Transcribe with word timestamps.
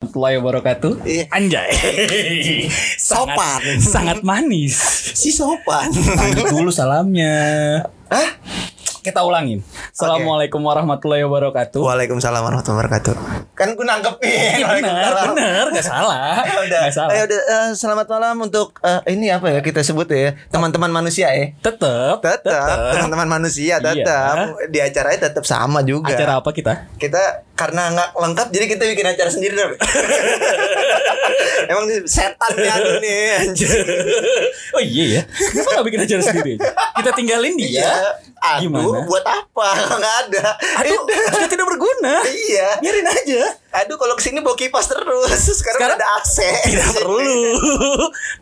warahmatullahi 0.00 0.36
wabarakatuh. 0.40 0.92
Iya. 1.04 1.24
Anjay. 1.28 1.70
sangat, 2.96 3.36
Sopan. 3.36 3.60
sangat 3.84 4.18
manis. 4.24 4.72
Si 5.12 5.28
sopan. 5.28 5.92
Lanjut 5.92 6.48
dulu 6.48 6.72
salamnya. 6.72 7.36
Hah? 8.08 8.28
Kita 9.00 9.20
ulangin. 9.24 9.60
Assalamualaikum 9.92 10.60
warahmatullahi 10.60 11.20
wabarakatuh. 11.24 11.84
Waalaikumsalam 11.84 12.40
warahmatullahi 12.40 12.80
wabarakatuh. 12.80 13.12
Kan 13.52 13.76
gue 13.76 13.84
nangkepin. 13.84 14.28
Iya, 14.60 14.66
bener, 14.76 15.12
bener, 15.32 15.64
gak 15.72 15.84
salah. 15.84 16.40
Ya 16.48 16.56
udah. 16.64 16.80
Gak 16.88 16.96
salah. 16.96 17.12
Ayo 17.12 17.22
udah 17.28 17.40
eh, 17.40 17.68
selamat 17.76 18.06
malam 18.08 18.36
untuk 18.40 18.76
eh, 18.80 19.00
ini 19.12 19.28
apa 19.28 19.52
ya 19.52 19.60
kita 19.60 19.84
sebut 19.84 20.08
ya 20.08 20.32
teman-teman 20.48 20.88
manusia 20.88 21.28
ya. 21.32 21.52
Tetep, 21.60 22.24
Tetap 22.24 22.96
teman-teman 22.96 23.28
manusia 23.40 23.76
Iya. 23.76 23.84
tetap 23.84 24.36
di 24.72 24.80
acaranya 24.80 25.28
tetap 25.28 25.44
sama 25.44 25.84
juga. 25.84 26.12
Acara 26.16 26.40
apa 26.40 26.52
kita? 26.52 26.88
Kita 26.96 27.44
karena 27.60 27.92
nggak 27.92 28.08
lengkap 28.16 28.48
jadi 28.56 28.64
kita 28.72 28.82
bikin 28.88 29.06
acara 29.12 29.28
sendiri 29.28 29.52
dong. 29.52 29.76
Emang 31.70 31.84
ini 31.92 32.08
setan 32.08 32.52
ya 32.56 32.74
nih 33.04 33.20
anjir. 33.44 33.68
oh 34.72 34.80
iya 34.80 35.04
ya. 35.20 35.22
Kenapa 35.28 35.68
gak 35.76 35.86
bikin 35.92 36.00
acara 36.08 36.22
sendiri? 36.24 36.54
Kita 36.96 37.10
tinggalin 37.12 37.54
dia. 37.60 37.68
Iya. 37.68 37.92
Aduh, 38.40 38.72
Gimana? 38.72 39.04
buat 39.04 39.24
apa? 39.24 39.68
Nggak 40.00 40.16
ada. 40.26 40.46
Aduh, 40.80 41.04
sudah 41.36 41.48
tidak 41.48 41.66
berguna. 41.68 42.24
Iya. 42.24 42.80
Biarin 42.80 43.04
aja. 43.04 43.42
Aduh 43.70 43.94
kalau 43.94 44.18
ke 44.18 44.22
sini 44.26 44.42
bawa 44.42 44.58
kipas 44.58 44.90
terus 44.90 45.30
Sekarang, 45.62 45.78
Sekarang 45.78 45.98
ada 46.02 46.08
AC 46.18 46.42
Tidak 46.42 46.90
perlu. 46.90 47.54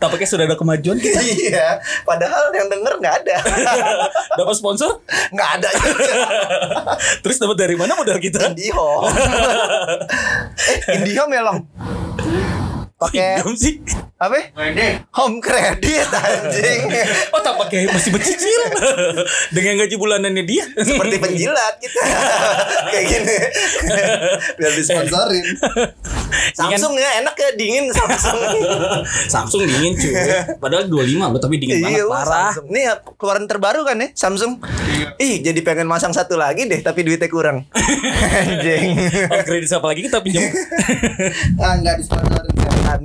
Tampaknya 0.01 0.25
sudah 0.25 0.45
ada 0.49 0.57
kemajuan 0.57 0.97
kita. 0.97 1.21
Iya 1.21 1.85
Padahal 2.09 2.49
yang 2.57 2.73
denger 2.73 2.97
nggak 2.97 3.15
ada 3.21 3.37
Dapat 4.41 4.55
sponsor? 4.57 5.05
Nggak 5.29 5.51
ada 5.61 5.69
juga 5.85 6.15
Terus 7.21 7.37
dapat 7.37 7.61
dari 7.61 7.77
mana 7.77 7.93
modal 7.93 8.17
kita? 8.17 8.49
Indihome 8.49 9.13
Eh 10.57 10.97
Indihome 10.97 11.33
ya 11.37 11.43
Long 11.45 11.61
Pakai 12.99 13.39
sih. 13.55 13.79
Apa? 14.19 14.51
Home 15.15 15.39
credit 15.39 16.11
anjing 16.11 16.91
Oh 17.31 17.39
tak 17.39 17.55
pakai 17.55 17.87
masih 17.87 18.11
bercicil 18.11 18.63
dengan 19.55 19.79
gaji 19.79 19.95
bulanannya 19.95 20.43
dia. 20.43 20.67
Seperti 20.75 21.23
penjilat 21.23 21.79
kita 21.79 22.01
Kayak 22.91 23.05
gini 23.07 23.37
Biar 24.59 24.73
disponsorin 24.75 25.47
Samsung 26.51 26.99
ya 26.99 27.23
enak 27.23 27.35
ya 27.39 27.51
dingin 27.55 27.95
Samsung 27.95 28.39
Samsung 29.31 29.63
dingin 29.71 29.95
cuy. 29.95 30.13
Padahal 30.59 30.91
25 30.91 30.99
loh 31.15 31.39
tapi 31.39 31.55
dingin 31.63 31.79
banget 31.79 32.03
Iya, 32.03 32.05
parah. 32.11 32.51
Samsung. 32.51 32.67
Nih 32.75 32.85
keluaran 33.15 33.47
terbaru 33.47 33.87
kan 33.87 34.03
ya 34.03 34.09
Samsung. 34.19 34.59
Ih, 35.23 35.47
jadi 35.47 35.63
pengen 35.63 35.87
masang 35.87 36.11
satu 36.11 36.35
lagi 36.35 36.67
deh 36.67 36.83
tapi 36.83 37.07
duitnya 37.07 37.31
kurang. 37.31 37.71
Anjing. 37.71 38.99
Oh, 39.31 39.41
kredit 39.47 39.71
apa 39.71 39.87
lagi 39.95 40.11
kita 40.11 40.19
pinjam? 40.27 40.43
ah, 41.63 41.79
enggak 41.79 42.03
disponsorin 42.03 42.51
setan. 42.59 43.01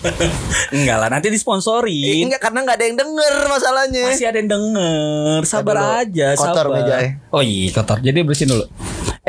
Enggak 0.74 0.96
lah, 0.96 1.08
nanti 1.08 1.26
Eh, 1.26 1.32
disponsorin. 1.32 2.24
enggak 2.24 2.40
karena 2.40 2.58
enggak 2.62 2.76
ada 2.76 2.84
yang 2.84 2.96
denger 2.96 3.34
masalahnya. 3.46 4.04
Masih 4.06 4.26
ada 4.26 4.38
yang 4.38 4.48
denger. 4.48 5.40
Sabar 5.44 5.76
dulu. 5.76 5.90
aja, 6.00 6.26
Kotor 6.34 6.66
sabar. 6.66 6.66
mejanya. 6.74 7.10
Oh 7.30 7.42
iya, 7.42 7.68
kotor. 7.70 7.98
Jadi 7.98 8.18
bersihin 8.20 8.50
dulu. 8.50 8.64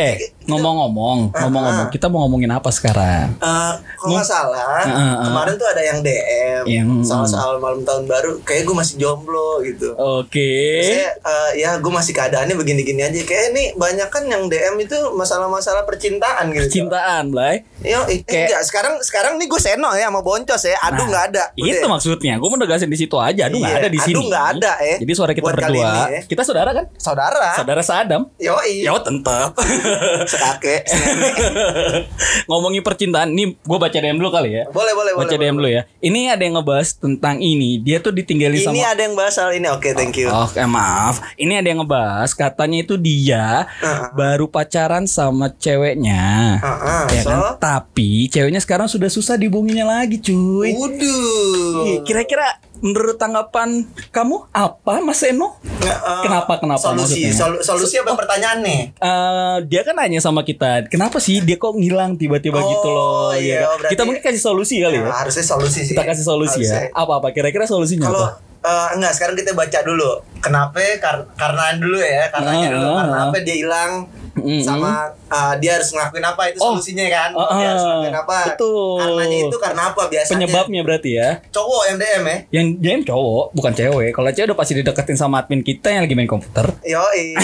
Eh, 0.02 0.16
ngomong-ngomong, 0.44 1.30
ngomong-ngomong, 1.32 1.88
kita 1.90 2.06
mau 2.08 2.26
ngomongin 2.26 2.50
apa 2.50 2.70
sekarang? 2.70 3.38
Eh, 3.38 3.74
kalau 3.96 4.12
nggak 4.12 4.26
salah, 4.26 4.82
Ah, 4.82 4.82
ah, 4.82 4.98
ah. 5.14 5.16
kemarin 5.24 5.54
tuh 5.56 5.68
ada 5.68 5.82
yang 5.84 6.00
DM 6.02 6.64
Yang- 6.66 6.92
soal-soal 7.06 7.58
malam 7.58 7.82
tahun 7.82 8.06
baru. 8.06 8.42
Kayak 8.42 8.66
gue 8.66 8.76
masih 8.76 8.96
jomblo 8.98 9.62
gitu. 9.62 9.94
Oke. 9.96 10.82
Saya, 10.82 11.10
eh, 11.14 11.52
ya 11.60 11.78
gue 11.78 11.92
masih 11.92 12.12
keadaannya 12.12 12.56
begini-gini 12.56 13.02
aja. 13.02 13.20
Kayak 13.22 13.46
ini 13.52 13.64
banyak 13.76 14.08
kan 14.08 14.24
yang 14.26 14.48
DM 14.48 14.76
itu 14.80 14.98
masalah-masalah 15.12 15.86
percintaan 15.86 16.50
gitu. 16.52 16.82
Cintaan, 16.82 17.30
Blay. 17.30 17.62
Yo, 17.80 18.02
eh, 18.06 18.22
Kayak- 18.22 18.50
enggak. 18.50 18.62
Sekarang 18.64 18.94
sekarang 19.02 19.34
nih 19.38 19.46
gue 19.46 19.58
seno 19.58 19.94
ya 19.94 20.08
sama 20.08 20.22
boncos 20.22 20.64
ya. 20.64 20.78
Aduh 20.84 21.06
nggak 21.06 21.26
ada. 21.30 21.44
Itu 21.54 21.78
Udah. 21.80 21.90
maksudnya. 21.92 22.34
Gue 22.36 22.50
mau 22.50 22.58
negasin 22.58 22.88
di 22.88 22.98
situ 22.98 23.14
aja. 23.16 23.46
Aduh 23.46 23.58
nggak 23.58 23.72
Iya, 23.72 23.80
ada 23.80 23.90
di 23.90 24.00
aduh, 24.00 24.08
sini. 24.08 24.24
nggak 24.26 24.46
ada, 24.52 24.72
eh. 24.82 24.98
Jadi 24.98 25.12
suara 25.12 25.32
kita 25.32 25.46
Buat 25.46 25.56
berdua. 25.60 25.86
ini, 25.86 26.02
eh. 26.11 26.22
Kita 26.23 26.42
saudara 26.42 26.70
kan? 26.72 26.86
Saudara. 26.95 27.48
Saudara 27.54 27.82
Sadam. 27.82 28.22
Yoi. 28.38 28.82
Ya 28.82 28.94
tetap. 28.98 29.54
Sekake. 30.26 30.84
Ngomongin 32.50 32.82
percintaan, 32.82 33.32
nih 33.32 33.56
gue 33.56 33.78
baca 33.78 33.94
DM 33.94 34.18
dulu 34.18 34.30
kali 34.30 34.50
ya. 34.54 34.64
Boleh, 34.70 34.94
boleh, 34.94 35.12
Baca 35.14 35.28
boleh. 35.28 35.40
DM 35.40 35.56
dulu 35.56 35.70
ya. 35.70 35.82
Ini 36.00 36.32
ada 36.32 36.42
yang 36.42 36.56
ngebahas 36.58 36.90
tentang 36.96 37.40
ini. 37.40 37.78
Dia 37.78 38.00
tuh 38.00 38.12
ditinggalin 38.12 38.58
Ini 38.58 38.66
sama 38.66 38.82
ada 38.88 39.02
yang 39.02 39.16
bahas 39.16 39.34
soal 39.34 39.52
ini. 39.52 39.68
Oke, 39.68 39.92
thank 39.92 40.16
you. 40.16 40.28
Oh, 40.28 40.48
eh, 40.48 40.66
maaf. 40.66 41.22
Ini 41.36 41.62
ada 41.62 41.68
yang 41.68 41.80
ngebahas 41.82 42.30
katanya 42.32 42.78
itu 42.82 42.96
dia 42.96 43.66
Uh-uh. 43.80 44.14
baru 44.14 44.46
pacaran 44.48 45.06
sama 45.06 45.52
ceweknya. 45.52 46.60
Uh-uh, 46.60 47.04
Ya 47.10 47.22
kan? 47.23 47.26
so? 47.26 47.40
Tapi 47.58 48.28
ceweknya 48.28 48.60
sekarang 48.60 48.88
sudah 48.88 49.08
susah 49.08 49.36
dihubunginya 49.36 49.86
lagi, 49.88 50.18
cuy. 50.18 50.73
Waduh. 50.73 52.02
Kira-kira 52.04 52.60
menurut 52.81 53.15
tanggapan 53.15 53.86
kamu 54.09 54.49
apa, 54.49 54.99
Mas 54.99 55.21
Eno? 55.21 55.55
Eh, 55.80 56.21
Kenapa, 56.21 56.58
kenapa 56.58 56.81
Solusi, 56.83 57.21
maksudnya? 57.23 57.31
sol- 57.31 57.61
solusi 57.64 57.95
apa 57.95 58.14
pertanyaan 58.14 58.59
nih? 58.59 58.81
Eh, 58.92 59.58
dia 59.65 59.81
kan 59.81 59.95
nanya 59.95 60.17
sama 60.17 60.42
kita, 60.42 60.86
kenapa 60.87 61.17
sih 61.17 61.39
dia 61.39 61.55
kok 61.55 61.71
ngilang 61.71 62.14
tiba-tiba 62.15 62.58
Oh, 62.58 62.67
gitu 62.67 62.87
loh? 62.87 63.30
iya, 63.31 63.45
ya 63.55 63.58
kan? 63.59 63.67
oh, 63.67 63.75
berarti- 63.77 63.92
Kita 63.92 64.03
mungkin 64.03 64.21
kasih 64.23 64.42
solusi 64.43 64.75
kali 64.77 64.97
ya. 64.97 65.03
Nah, 65.03 65.17
harusnya 65.19 65.45
solusi 65.47 65.80
sih. 65.81 65.93
Kita 65.93 66.03
kasih 66.03 66.25
solusi 66.25 66.59
ya. 66.59 66.69
Harusnya. 66.81 66.81
Apa-apa? 66.92 67.27
Kira-kira 67.31 67.64
solusinya 67.64 68.08
Kalau 68.08 68.25
apa? 68.27 68.42
eh, 68.61 68.87
enggak, 68.93 69.13
sekarang 69.13 69.36
kita 69.36 69.52
baca 69.52 69.80
dulu. 69.81 70.11
Kenapa? 70.37 70.77
Kar 70.98 71.15
karena 71.33 71.65
dulu 71.75 71.98
ya, 71.98 72.30
karenanya 72.30 72.67
Ah, 72.67 72.71
dulu. 72.71 72.87
ah, 72.87 72.95
Karena 72.98 73.15
ah. 73.15 73.25
apa 73.27 73.37
dia 73.39 73.55
hilang? 73.55 73.92
Mm-mm. 74.31 74.63
sama 74.63 75.11
uh, 75.31 75.53
dia 75.58 75.71
harus 75.73 75.89
ngelakuin 75.89 76.25
apa 76.25 76.42
itu 76.45 76.59
Oh. 76.59 76.75
solusinya 76.75 77.08
kan 77.08 77.30
Ah, 77.33 77.47
dia 77.55 77.67
harus 77.69 77.81
ah. 77.81 77.87
ngelakuin 77.89 78.17
apa 78.17 78.37
Betul. 78.52 78.99
karenanya 78.99 79.37
itu 79.42 79.58
karena 79.58 79.81
apa 79.87 80.02
biasanya 80.05 80.36
Penyebabnya 80.37 80.81
berarti 80.83 81.11
ya. 81.14 81.30
cowok 81.49 81.81
yang 81.87 81.97
DM 81.97 82.23
ya 82.23 82.37
Yang 82.52 82.65
DM 82.77 83.02
cowok, 83.03 83.45
bukan 83.52 83.71
cewek. 83.71 84.09
Kalau 84.11 84.30
cewek 84.30 84.47
udah 84.47 84.58
pasti 84.58 84.73
dideketin 84.75 85.15
sama 85.15 85.39
admin 85.39 85.61
kita 85.61 85.87
yang 85.89 86.03
lagi 86.03 86.14
main 86.14 86.27
komputer. 86.27 86.65
Yo, 86.83 87.02
ini 87.15 87.39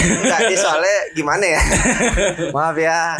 soalnya 0.54 0.96
gimana 1.12 1.44
ya? 1.48 1.62
Maaf 2.54 2.76
ya. 2.76 3.16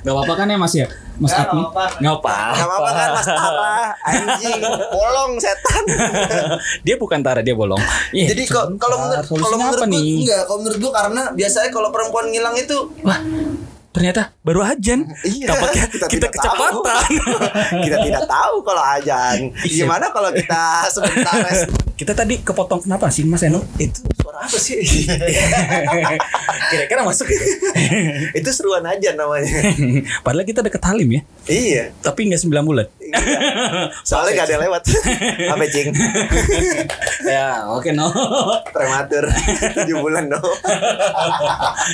Gak 0.00 0.12
apa-apa 0.12 0.32
kan 0.34 0.46
ya 0.48 0.56
Mas 0.56 0.74
ya? 0.74 0.86
Mas 1.14 1.30
admin? 1.30 1.62
apa-apa. 1.62 1.94
Gak 2.00 2.66
apa-apa. 2.66 2.88
Kan 2.90 3.08
Mas 3.12 3.28
Tara, 3.28 3.74
anjing, 4.02 4.60
bolong 4.90 5.32
setan. 5.38 5.82
dia 6.86 6.96
bukan 6.96 7.20
Tara, 7.20 7.40
dia 7.40 7.54
bolong. 7.54 7.78
Ih, 8.10 8.26
Jadi 8.26 8.42
kok 8.44 8.74
kalau 8.76 8.96
menurut 9.00 9.24
kalau 9.26 9.56
menurut 9.56 9.86
nih? 9.86 10.24
enggak, 10.24 10.42
kalau 10.44 10.58
menurut 10.60 10.78
gua 10.80 10.92
karena 10.94 11.22
biasanya 11.32 11.70
kalau 11.70 11.88
perempuan 11.90 12.26
ngilang 12.28 12.53
itu 12.58 12.78
Wah, 13.02 13.20
ternyata 13.94 14.34
baru 14.42 14.66
ajan. 14.66 15.06
Iya, 15.22 15.46
Tampaknya 15.54 15.86
kita 15.86 16.06
kita, 16.10 16.26
tidak 16.26 16.30
kecepatan. 16.34 17.04
kita 17.86 17.96
tidak 18.02 18.24
tahu 18.26 18.56
kalau 18.66 18.82
ajan. 18.98 19.36
Iya. 19.62 19.86
Gimana 19.86 20.06
kalau 20.10 20.30
kita 20.34 20.62
sebentar 20.90 21.38
kita 21.94 22.10
tadi 22.10 22.38
kepotong 22.38 22.82
kenapa 22.82 23.06
sih 23.06 23.22
Mas 23.22 23.40
Eno? 23.40 23.62
itu 23.78 24.02
suara 24.18 24.42
apa 24.42 24.58
sih? 24.58 24.82
Kira-kira 26.70 27.02
masuk 27.02 27.30
itu 28.38 28.50
seruan 28.50 28.82
aja 28.82 29.14
namanya. 29.14 29.46
Padahal 30.26 30.42
kita 30.42 30.58
deket 30.60 30.82
Halim 30.82 31.06
ya. 31.12 31.22
iya. 31.46 31.84
Tapi 31.96 32.26
nggak 32.26 32.40
9 32.40 32.50
bulan. 32.64 32.86
Soalnya 34.02 34.42
gak 34.42 34.48
ada 34.48 34.58
lewat. 34.60 34.82
Apa 35.46 35.64
cing? 35.68 35.94
ya, 37.22 37.70
oke 37.70 37.94
no. 37.94 38.10
Prematur. 38.66 39.30
7 39.30 39.86
bulan 39.94 40.26
no. 40.26 40.42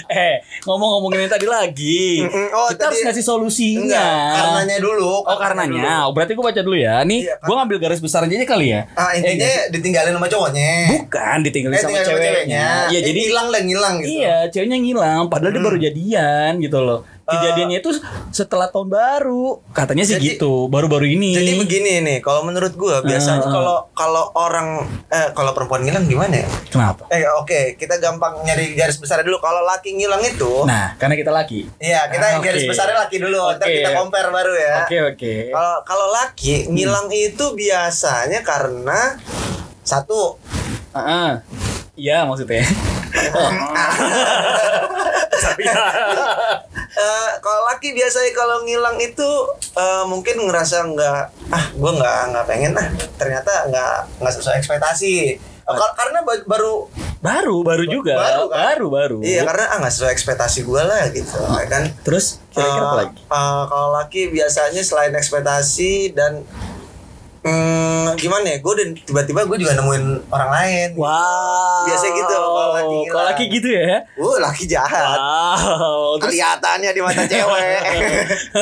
eh, 0.09 0.41
ngomong-ngomongin 0.65 1.29
tadi 1.29 1.45
lagi. 1.45 2.25
Oh, 2.25 2.73
kita 2.73 2.89
harus 2.89 2.99
tadi- 2.99 3.07
ngasih 3.07 3.25
solusinya. 3.27 3.85
Enggak, 3.85 4.33
karenanya 4.33 4.77
dulu. 4.81 5.13
Oh 5.21 5.37
karenanya, 5.37 6.09
oh, 6.09 6.13
berarti 6.13 6.33
gue 6.33 6.45
baca 6.47 6.61
dulu 6.63 6.77
ya. 6.79 7.05
Nih, 7.05 7.29
Iya, 7.29 7.37
gue 7.37 7.55
ngambil 7.55 7.77
garis 7.79 8.01
besar 8.01 8.25
aja 8.25 8.33
kali 8.49 8.73
ya. 8.73 8.89
Ah, 8.97 9.13
Eh, 9.13 9.21
intinya 9.21 9.51
ditinggalin 9.91 10.15
sama 10.15 10.29
cowoknya. 10.29 10.73
bukan 11.03 11.39
ditinggalin 11.43 11.75
Eh, 11.75 11.83
sama 11.83 11.99
ceweknya. 12.01 12.67
Iya, 12.87 12.95
Eh, 12.95 13.03
jadi 13.03 13.21
hilang 13.27 13.49
dan 13.51 13.65
hilang 13.67 13.95
gitu. 13.99 14.11
iya, 14.17 14.47
ceweknya 14.47 14.79
ngilang. 14.79 15.27
Padahal 15.27 15.51
dia 15.51 15.61
baru 15.61 15.79
jadian 15.81 16.53
gitu 16.59 16.79
loh. 16.79 17.03
Kejadiannya 17.23 17.79
itu 17.79 17.95
setelah 18.31 18.67
tahun 18.67 18.91
baru. 18.91 19.63
Katanya 19.71 20.03
sih 20.03 20.19
Jadi- 20.19 20.35
gitu, 20.35 20.67
baru-baru 20.67 21.07
ini. 21.09 21.31
Jadi 21.33 21.53
begini 21.57 22.03
nih, 22.03 22.19
kalau 22.19 22.43
menurut 22.43 22.75
gua 22.75 23.07
biasanya 23.07 23.39
Ah. 23.41 23.47
kalau 23.49 23.77
kalau 23.93 24.25
orang 24.35 24.83
eh 25.07 25.31
kalau 25.31 25.55
perempuan 25.55 25.79
ngilang 25.81 26.11
gimana 26.11 26.43
ya? 26.43 26.49
Kenapa? 26.67 27.07
Eh 27.09 27.23
oke, 27.33 27.79
kita 27.79 28.03
gampang 28.03 28.35
nyari 28.43 28.75
garis 28.75 28.99
besar 28.99 29.23
dulu. 29.23 29.39
Kalau 29.39 29.63
laki 29.63 29.95
ngilang 29.95 30.19
itu, 30.21 30.67
Nah, 30.67 30.99
karena 30.99 31.15
kita 31.15 31.31
laki. 31.31 31.71
iya 31.79 32.11
kita 32.11 32.27
Ah, 32.29 32.43
garis 32.43 32.67
oke. 32.67 32.71
besarnya 32.75 32.99
laki 32.99 33.17
dulu. 33.17 33.43
Ntar 33.49 33.63
Oke. 33.63 33.79
kita 33.79 33.91
compare 33.95 34.29
baru 34.29 34.53
ya. 34.53 34.75
Oke, 34.83 34.99
oke. 35.07 35.35
Kalau 35.49 35.75
kalau 35.87 36.07
laki 36.13 36.55
ngilang 36.67 37.07
itu 37.09 37.45
biasanya 37.55 38.43
karena 38.43 39.15
satu 39.91 40.39
Heeh. 40.91 41.31
Iya, 41.95 42.23
maksudnya. 42.25 42.63
Ya. 45.61 45.73
eh, 46.91 47.31
kalau 47.39 47.63
laki 47.67 47.93
biasanya 47.93 48.33
kalau 48.33 48.61
ngilang 48.63 48.97
itu 48.99 49.29
eh, 49.73 50.05
mungkin 50.05 50.37
ngerasa 50.39 50.85
nggak 50.87 51.21
ah 51.49 51.65
gue 51.71 51.93
nggak 51.93 52.17
nggak 52.31 52.47
pengen 52.47 52.73
ah 52.75 52.87
ternyata 53.15 53.67
nggak 53.67 53.95
nggak 54.19 54.33
sesuai 54.35 54.57
ekspektasi 54.59 55.37
kar- 55.67 55.95
karena 55.95 56.21
ba- 56.21 56.47
baru 56.47 56.89
Baru, 57.21 57.61
baru 57.61 57.85
juga. 57.85 58.17
Baru, 58.17 58.49
kan? 58.49 58.57
baru, 58.59 58.87
baru. 58.89 59.19
Iya 59.21 59.45
karena 59.45 59.65
ah 59.67 59.77
nggak 59.79 59.93
sesuai 59.93 60.09
ekspektasi 60.11 60.65
gue 60.65 60.81
lah 60.81 61.05
gitu 61.11 61.37
ya 61.37 61.67
kan. 61.69 61.85
Terus 62.01 62.41
kira-kira 62.49 62.81
apa 62.83 62.89
Eh, 62.91 62.97
lagi? 62.99 63.21
eh, 63.21 63.63
kalau 63.67 63.89
laki 63.93 64.23
biasanya 64.31 64.81
selain 64.81 65.13
ekspektasi 65.13 65.93
dan 66.11 66.41
hmm, 67.45 68.07
gimana 68.21 68.47
ya? 68.47 68.59
Gue 68.61 68.75
dan 68.77 68.89
tiba-tiba 68.97 69.49
gue 69.49 69.57
juga 69.61 69.73
nemuin 69.79 70.05
orang 70.29 70.51
lain. 70.51 70.89
Wow. 70.97 71.89
Biasanya 71.89 72.13
gitu, 72.17 72.35
kalau 72.37 72.73
laki 72.73 72.95
gila. 72.95 73.13
Kalau 73.13 73.25
laki 73.31 73.45
gitu 73.49 73.69
ya. 73.73 73.97
Uh, 74.19 74.37
laki 74.41 74.65
jahat. 74.69 75.17
Wow. 75.17 76.21
Terus, 76.21 76.37
Kelihatannya 76.37 76.91
di 76.93 77.01
mata 77.01 77.23
cewek. 77.25 77.81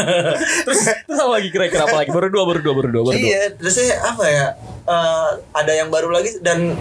terus, 0.66 0.80
terus 1.06 1.18
apa 1.18 1.32
lagi 1.34 1.48
kira-kira 1.50 1.82
apa 1.86 1.96
lagi? 2.04 2.10
Baru 2.14 2.28
dua, 2.30 2.44
baru 2.46 2.60
dua, 2.62 2.74
baru 2.78 2.88
dua, 2.92 3.02
baru 3.10 3.16
dua. 3.18 3.22
iya, 3.22 3.50
terusnya 3.54 3.98
apa 4.02 4.24
ya? 4.26 4.46
Eh, 4.88 5.30
ada 5.52 5.72
yang 5.74 5.92
baru 5.92 6.08
lagi 6.08 6.40
dan 6.40 6.72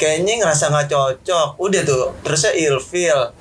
kayaknya 0.00 0.44
ngerasa 0.44 0.70
nggak 0.70 0.88
cocok. 0.90 1.48
Udah 1.60 1.80
tuh, 1.84 2.14
terusnya 2.24 2.52
ilfeel. 2.56 3.34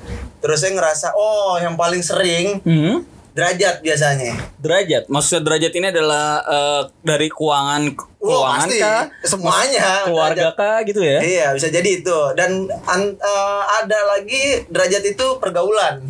Terusnya 0.43 0.75
ngerasa 0.75 1.15
oh 1.15 1.55
yang 1.55 1.79
paling 1.79 2.03
sering 2.03 2.59
Hmm? 2.67 3.12
Derajat 3.33 3.81
biasanya. 3.81 4.33
Derajat. 4.57 5.09
Maksudnya 5.09 5.41
derajat 5.43 5.73
ini 5.73 5.87
adalah 5.89 6.25
eh, 6.39 6.81
dari 7.01 7.27
keuangan 7.27 7.83
keuangan 8.15 8.67
pasti. 8.67 8.79
kah? 8.79 9.03
Semuanya, 9.21 9.87
Keluarga 10.05 10.49
derajat. 10.49 10.55
kah 10.55 10.77
gitu 10.83 11.01
ya? 11.01 11.19
Iya 11.19 11.47
bisa 11.51 11.67
jadi 11.67 11.89
itu 11.99 12.17
dan 12.33 12.51
an- 12.85 13.17
eh, 13.17 13.61
ada 13.75 13.99
lagi 14.07 14.65
derajat 14.67 15.03
itu 15.03 15.25
pergaulan. 15.37 16.01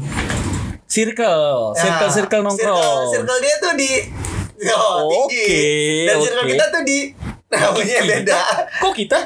Circle, 0.85 1.73
circle, 1.73 2.05
Ya, 2.05 2.13
circle 2.13 2.41
nongkrong. 2.43 2.77
Circle, 2.77 3.09
circle 3.09 3.39
dia 3.41 3.55
tuh 3.57 3.73
di 3.73 3.91
oh, 4.69 5.09
tinggi. 5.09 5.41
Oke, 5.41 5.57
Dan 6.05 6.15
circle 6.21 6.43
oke. 6.43 6.51
kita 6.53 6.65
tuh 6.69 6.81
di 6.83 6.99
namanya 7.49 7.97
beda. 8.05 8.39
Kok 8.77 8.93
kita? 8.93 9.19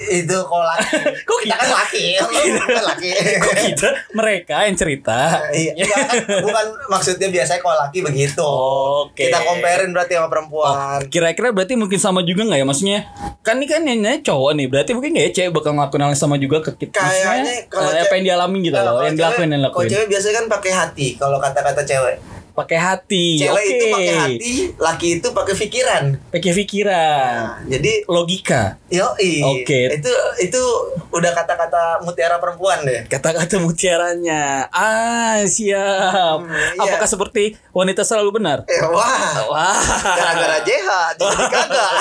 Itu 0.00 0.36
kalau 0.40 0.64
laki. 0.64 0.94
Kok 1.22 1.38
kita 1.38 1.46
kita? 1.48 1.54
kan 1.56 1.68
laki. 1.74 2.04
Kok 2.16 2.30
kita? 2.30 2.62
bukan 2.62 2.84
laki. 2.86 3.10
Kok 3.38 3.54
kita? 3.58 3.88
Mereka 4.12 4.56
yang 4.64 4.76
cerita. 4.76 5.18
Iya, 5.50 5.70
enggak 5.74 5.98
kan 5.98 6.16
bukan 6.40 6.64
maksudnya 6.86 7.28
biasanya 7.28 7.60
kalau 7.60 7.76
laki 7.78 7.98
begitu. 8.00 8.46
Oke. 8.46 9.26
Kita 9.26 9.42
comparein 9.42 9.90
berarti 9.90 10.14
sama 10.14 10.24
Oh, 10.24 10.30
perempuan. 10.30 10.98
kira-kira 11.08 11.48
berarti 11.50 11.74
mungkin 11.74 11.96
sama 11.96 12.20
juga 12.20 12.44
nggak 12.44 12.58
ya 12.58 12.66
maksudnya 12.66 13.00
kan 13.40 13.56
ini 13.56 13.66
kan 13.66 13.80
yang 13.80 13.98
nanya 13.98 14.20
cowok 14.20 14.50
nih 14.52 14.66
berarti 14.66 14.90
mungkin 14.92 15.10
nggak 15.10 15.24
ya 15.24 15.32
cewek 15.32 15.50
bakal 15.52 15.72
ngelakuin 15.72 16.00
hal 16.00 16.10
yang 16.10 16.20
sama 16.20 16.36
juga 16.36 16.60
ke 16.60 16.70
kita 16.76 17.00
Kayaknya 17.00 17.54
kalau 17.66 17.88
eh, 17.88 18.02
apa 18.02 18.12
yang 18.14 18.24
dialami 18.26 18.56
gitu 18.60 18.76
Nah, 18.76 18.82
loh 18.82 18.92
kalau 18.92 19.06
yang 19.06 19.16
dilakuin 19.16 19.48
yang 19.48 19.62
Kalau 19.62 19.62
dilakuin 19.64 19.88
cewek 19.88 20.06
biasanya 20.08 20.34
kan 20.34 20.46
pakai 20.50 20.72
hati 20.74 21.08
kalau 21.16 21.38
kata-kata 21.38 21.82
cewek. 21.82 22.16
Pakai 22.58 22.74
hati 22.76 23.38
Cewek 23.38 23.54
oke 23.54 23.70
itu 23.70 23.86
pakai 23.88 24.14
hati, 24.16 24.52
laki 24.76 25.08
itu 25.14 25.28
pakai 25.30 25.54
pikiran. 25.54 26.04
pakai 26.28 26.52
pikiran 26.52 27.38
Nah, 27.38 27.70
jadi 27.70 27.92
logika 28.04 28.74
Yoi. 28.88 29.32
Oke. 29.44 29.94
Itu 29.94 30.10
itu 30.40 30.62
udah 31.08 31.30
kata-kata 31.30 32.02
mutiara 32.02 32.36
perempuan 32.36 32.82
deh. 32.82 33.06
kata-kata 33.06 33.56
mutiaranya 33.58 34.66
ah 34.68 35.38
siap 35.44 36.40
Hmm, 36.40 36.50
iya. 36.50 36.82
apakah 36.82 37.06
seperti 37.06 37.44
wanita 37.70 38.02
selalu 38.02 38.34
benar 38.34 38.58
Eh, 38.64 38.82
wah. 38.82 39.46
wah 39.46 39.78
Gara-gara 40.02 40.58
JH 40.60 40.88
jadi 41.14 41.44
kagak. 41.46 41.92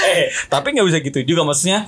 eh 0.10 0.22
tapi 0.46 0.66
nggak 0.72 0.86
bisa 0.86 0.98
gitu 1.00 1.20
juga 1.24 1.42
maksudnya 1.44 1.86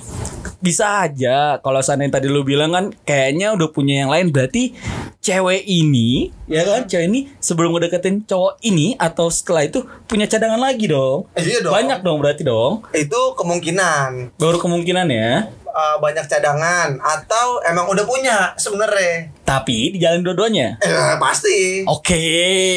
bisa 0.59 1.05
aja 1.05 1.59
kalau 1.59 1.79
seandainya 1.83 2.19
tadi 2.19 2.27
lu 2.31 2.45
bilang 2.45 2.71
kan 2.71 2.85
kayaknya 3.03 3.51
udah 3.55 3.69
punya 3.71 4.05
yang 4.05 4.11
lain 4.11 4.31
berarti 4.31 4.75
cewek 5.23 5.63
ini 5.63 6.29
ya 6.51 6.67
kan? 6.67 6.83
Cewek 6.83 7.05
ini 7.07 7.19
sebelum 7.39 7.71
ngedeketin 7.73 8.27
cowok 8.27 8.59
ini 8.67 8.99
atau 8.99 9.31
setelah 9.31 9.63
itu 9.63 9.87
punya 10.05 10.27
cadangan 10.27 10.59
lagi 10.59 10.91
dong. 10.91 11.31
Iya 11.39 11.63
dong. 11.63 11.73
banyak 11.73 11.99
dong 12.03 12.17
berarti 12.19 12.43
dong. 12.43 12.83
Itu 12.91 13.33
kemungkinan. 13.39 14.35
Baru 14.35 14.59
kemungkinan 14.59 15.07
ya. 15.07 15.47
Uh, 15.73 15.97
banyak 15.97 16.29
cadangan 16.29 17.01
atau 17.01 17.57
emang 17.65 17.89
udah 17.89 18.05
punya 18.05 18.53
sebenarnya. 18.61 19.33
Tapi 19.43 19.91
di 19.91 19.99
jalan 19.99 20.21
dua-duanya 20.21 20.79
Eh, 20.79 21.13
pasti. 21.17 21.83
oke 21.83 22.23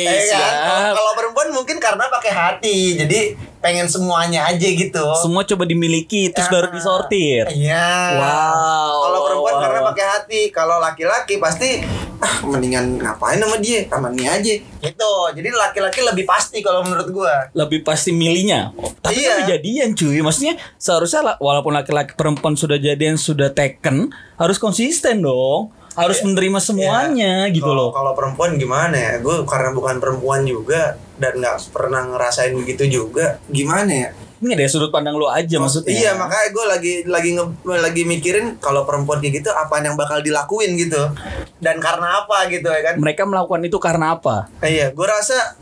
Eh, 0.04 0.26
kan? 0.28 0.90
Kalau- 0.92 1.14
perempuan 1.16 1.48
mungkin 1.50 1.76
karena 1.76 2.06
pakai 2.06 2.28
hati, 2.28 2.76
jadi 2.96 3.20
pengen 3.58 3.86
semuanya 3.86 4.46
aja 4.46 4.62
gitu. 4.64 5.02
semua 5.16 5.42
coba 5.42 5.64
dimiliki 5.64 6.28
terus 6.28 6.46
Ah, 6.46 6.52
baru 6.52 6.68
disortir 6.70 7.44
Iya. 7.48 7.88
Wow. 8.14 8.94
Kalau 9.00 9.18
perempuan 9.22 9.54
karena 9.60 9.80
pakai 9.84 10.06
hati, 10.06 10.40
kalau 10.50 10.76
laki-laki 10.78 11.36
pasti 11.36 11.82
ah 12.16 12.40
mendingan 12.42 12.96
ngapain 12.96 13.36
sama 13.36 13.56
dia, 13.58 13.84
sama 13.86 14.08
dia 14.10 14.32
aja. 14.32 14.54
Gitu. 14.56 15.12
Jadi 15.34 15.48
laki-laki 15.50 16.00
lebih 16.02 16.24
pasti 16.24 16.60
kalau 16.60 16.80
menurut 16.80 17.08
gua. 17.10 17.34
lebih 17.52 17.82
pasti 17.82 18.10
milihnya. 18.10 18.72
Oh, 18.72 18.88
tapi 18.96 19.20
Iya. 19.20 19.30
kan 19.36 19.50
jadian 19.50 19.88
cuy. 19.92 20.18
Maksudnya 20.20 20.54
seharusnya 20.76 21.36
walaupun 21.36 21.72
laki-laki 21.72 22.14
perempuan 22.14 22.54
sudah 22.54 22.76
jadian 22.76 23.16
sudah 23.16 23.50
taken 23.50 24.08
harus 24.36 24.56
konsisten 24.56 25.20
dong. 25.20 25.72
Harus 25.96 26.20
menerima 26.20 26.60
semuanya 26.60 27.48
gitu 27.48 27.64
Iya. 27.64 27.72
Kalau- 27.72 27.88
loh. 27.88 27.90
Kalau 27.90 28.12
perempuan 28.12 28.54
gimana 28.54 28.94
ya? 28.94 29.12
Gue 29.18 29.42
karena 29.42 29.72
bukan 29.72 29.96
perempuan 29.96 30.44
juga 30.44 30.94
dan 31.16 31.40
nggak 31.40 31.72
pernah 31.72 32.04
ngerasain 32.04 32.52
begitu 32.52 32.84
juga. 32.86 33.40
Gimana 33.48 33.88
ya? 33.90 34.10
Ini 34.36 34.52
deh 34.52 34.66
sudut 34.66 34.88
pandang 34.88 35.14
lu 35.14 35.24
aja 35.24 35.56
maksudnya. 35.56 35.88
Iya 35.88 36.10
makanya 36.12 36.48
gue 36.48 36.64
lagi 36.66 36.94
lagi 37.04 37.30
nge- 37.32 37.56
lagi 37.78 38.02
mikirin 38.02 38.58
kalau 38.58 38.82
perempuan 38.82 39.16
kayak 39.16 39.40
gitu 39.40 39.48
apa 39.48 39.80
yang 39.80 39.94
bakal 39.94 40.20
dilakuin 40.20 40.76
gitu 40.76 41.08
dan 41.56 41.76
karena 41.78 42.20
apa 42.20 42.44
gitu 42.46 42.66
ya 42.66 42.80
kan? 42.82 42.94
Mereka 42.96 43.24
melakukan 43.24 43.62
itu 43.62 43.78
karena 43.78 44.12
apa? 44.14 44.44
Iya, 44.60 44.92
gue 44.92 45.06
rasa 45.06 45.56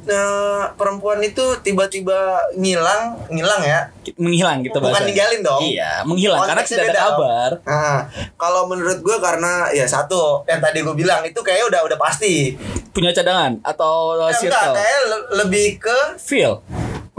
eh, 0.00 0.64
perempuan 0.72 1.18
itu 1.20 1.42
tiba-tiba 1.60 2.16
ngilang, 2.54 3.18
ngilang 3.28 3.62
ya. 3.62 3.90
Menghilang 4.14 4.62
gitu 4.62 4.74
Bukan 4.74 4.90
bahasanya. 4.90 5.06
ninggalin 5.06 5.40
dong. 5.40 5.62
Iya, 5.64 5.90
menghilang 6.02 6.40
karena 6.40 6.62
tidak 6.62 6.86
ada 6.88 7.00
kabar. 7.08 7.50
Nah, 7.62 7.98
kalau 8.36 8.66
menurut 8.66 8.98
gue 9.00 9.16
karena 9.16 9.70
ya 9.70 9.84
satu 9.84 10.42
yang 10.44 10.58
tadi 10.58 10.80
gue 10.80 10.94
bilang 10.94 11.22
itu 11.22 11.38
kayaknya 11.40 11.66
udah 11.68 11.80
udah 11.84 11.98
pasti. 11.98 12.54
Punya 12.90 13.10
cadangan 13.10 13.58
atau 13.60 14.14
Ya, 14.16 14.30
enggak, 14.30 14.38
circle. 14.40 14.72
kayak 14.72 15.00
le- 15.04 15.28
lebih 15.36 15.66
ke 15.78 15.98
Feel. 16.16 16.58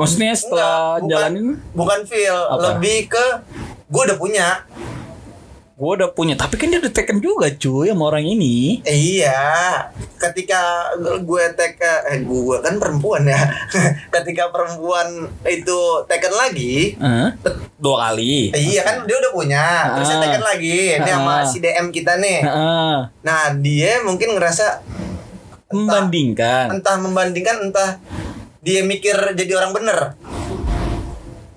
Maksudnya 0.02 0.34
setelah 0.34 0.74
enggak, 0.98 0.98
bukan, 0.98 1.10
jalanin 1.12 1.48
bukan 1.72 2.00
feel, 2.04 2.40
Apa? 2.48 2.60
lebih 2.74 3.06
ke 3.08 3.26
gue 3.86 4.02
udah 4.04 4.18
punya. 4.18 4.50
gue 5.74 5.98
udah 5.98 6.10
punya, 6.12 6.34
tapi 6.36 6.56
kan 6.56 6.70
dia 6.70 6.78
udah 6.78 6.90
taken 6.92 7.18
juga 7.18 7.50
cuy 7.52 7.90
sama 7.90 8.06
orang 8.08 8.22
ini. 8.24 8.86
Eh, 8.86 8.94
iya, 9.18 9.82
ketika 10.16 10.94
gue 11.18 11.44
tek 11.52 11.74
eh 11.82 12.22
gue 12.22 12.58
kan 12.60 12.78
perempuan 12.78 13.26
ya. 13.26 13.42
ketika 14.14 14.50
perempuan 14.50 15.10
itu 15.44 15.80
teken 16.06 16.30
lagi, 16.32 16.94
Hah? 16.96 17.34
dua 17.76 17.98
kali. 18.00 18.54
eh, 18.54 18.62
iya 18.68 18.86
kan 18.86 19.10
dia 19.10 19.18
udah 19.18 19.32
punya, 19.32 19.66
terus 19.98 20.10
Ah. 20.12 20.22
teken 20.22 20.44
lagi. 20.44 20.80
Ini 20.96 21.10
sama 21.12 21.34
Ah. 21.36 21.42
si 21.44 21.58
DM 21.58 21.90
kita 21.90 22.14
nih. 22.16 22.40
Heeh. 22.42 22.96
Nah, 23.20 23.42
dia 23.58 24.06
mungkin 24.06 24.38
ngerasa 24.38 24.86
membandingkan. 25.68 26.66
entah 26.72 26.96
membandingkan 26.96 27.58
entah 27.64 27.98
dia 28.62 28.86
mikir 28.86 29.14
jadi 29.34 29.52
orang 29.58 29.74
bener. 29.74 30.00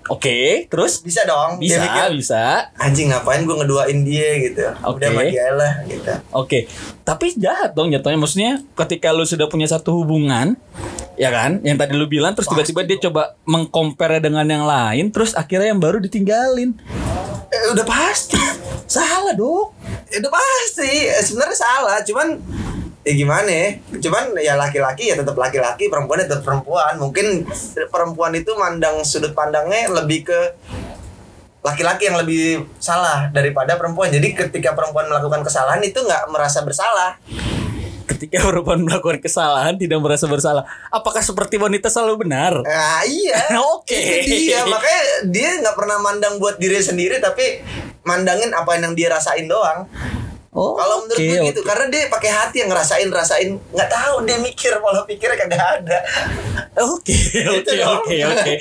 Oke, 0.05 0.69
terus 0.69 1.01
Bisa 1.01 1.25
dong. 1.25 1.57
bisa, 1.57 1.81
Dia 1.81 1.81
mikir, 1.81 2.09
bisa. 2.21 2.69
anjing 2.77 3.09
ngapain 3.09 3.41
gue 3.41 3.57
ngeduain 3.57 4.05
dia 4.05 4.37
gitu. 4.37 4.61
Oke. 4.85 5.01
Udah 5.01 5.49
lah 5.57 5.73
gitu. 5.85 6.13
Oke, 6.29 6.69
tapi 7.01 7.33
jahat 7.33 7.73
dong 7.73 7.89
jatuhnya. 7.89 8.21
Maksudnya 8.21 8.51
ketika 8.77 9.09
lu 9.09 9.25
sudah 9.25 9.49
punya 9.49 9.65
satu 9.65 9.97
hubungan, 9.97 10.53
ya 11.17 11.33
kan? 11.33 11.57
Yang 11.65 11.77
tadi 11.81 11.93
lu 11.97 12.05
bilang, 12.05 12.37
terus 12.37 12.45
tiba-tiba 12.45 12.85
dia 12.85 13.01
coba 13.01 13.33
mengcompare 13.45 14.21
dengan 14.21 14.45
yang 14.45 14.69
lain, 14.69 15.09
terus 15.09 15.33
akhirnya 15.33 15.73
yang 15.73 15.81
baru 15.81 15.97
ditinggalin. 15.97 16.77
Eh, 17.49 17.73
udah 17.73 17.85
pasti. 17.85 18.37
Salah 18.85 19.33
dong. 19.33 19.73
Ya, 20.13 20.21
udah 20.21 20.29
pasti. 20.29 20.85
Eh, 21.09 21.23
Sebenarnya 21.25 21.57
salah, 21.57 21.97
cuman 22.05 22.37
ya 23.05 23.13
gimana 23.13 23.47
ya? 23.47 23.67
Cuman 24.01 24.33
ya 24.41 24.53
laki-laki 24.57 25.13
ya 25.13 25.15
tetap 25.15 25.37
laki-laki, 25.37 25.87
perempuan 25.93 26.25
ya 26.25 26.27
tetap 26.27 26.43
perempuan. 26.43 26.97
Mungkin 26.97 27.45
perempuan 27.93 28.33
itu 28.33 28.51
mandang 28.57 29.05
sudut 29.05 29.37
pandangnya 29.37 29.93
lebih 29.93 30.25
ke 30.25 30.39
laki-laki 31.61 32.09
yang 32.09 32.17
lebih 32.17 32.65
salah 32.81 33.29
daripada 33.29 33.77
perempuan. 33.77 34.09
Jadi 34.09 34.33
ketika 34.33 34.73
perempuan 34.73 35.05
melakukan 35.05 35.45
kesalahan 35.45 35.81
itu 35.85 36.01
nggak 36.01 36.33
merasa 36.33 36.65
bersalah. 36.65 37.21
Ketika 38.05 38.41
perempuan 38.41 38.85
melakukan 38.85 39.21
kesalahan 39.21 39.77
tidak 39.77 40.01
merasa 40.01 40.25
bersalah. 40.25 40.65
Apakah 40.89 41.21
seperti 41.21 41.57
wanita 41.61 41.89
selalu 41.89 42.25
benar? 42.25 42.61
Nah, 42.61 43.01
iya. 43.05 43.53
Oke. 43.77 43.97
Itu 44.25 44.33
dia 44.49 44.61
makanya 44.65 45.03
dia 45.29 45.49
nggak 45.61 45.77
pernah 45.77 45.97
mandang 46.01 46.37
buat 46.41 46.57
diri 46.57 46.81
sendiri 46.81 47.21
tapi 47.21 47.61
mandangin 48.05 48.53
apa 48.53 48.77
yang 48.77 48.93
dia 48.97 49.13
rasain 49.13 49.49
doang. 49.49 49.89
Oh, 50.55 50.71
Kalau 50.71 51.03
menurut 51.03 51.19
oke, 51.19 51.27
gue 51.27 51.35
oke. 51.35 51.47
gitu 51.51 51.61
karena 51.61 51.85
dia 51.91 52.07
pakai 52.07 52.31
hati 52.31 52.63
yang 52.63 52.71
ngerasain 52.71 53.11
rasain 53.11 53.59
nggak 53.69 53.89
tahu 53.91 54.23
dia 54.23 54.39
mikir 54.39 54.71
pola 54.79 55.03
pikirnya 55.03 55.35
kagak 55.37 55.59
ada. 55.59 55.99
Oke, 56.81 57.11
oke, 57.53 57.71
dong. 57.71 57.99
oke, 57.99 58.15
oke. 58.25 58.53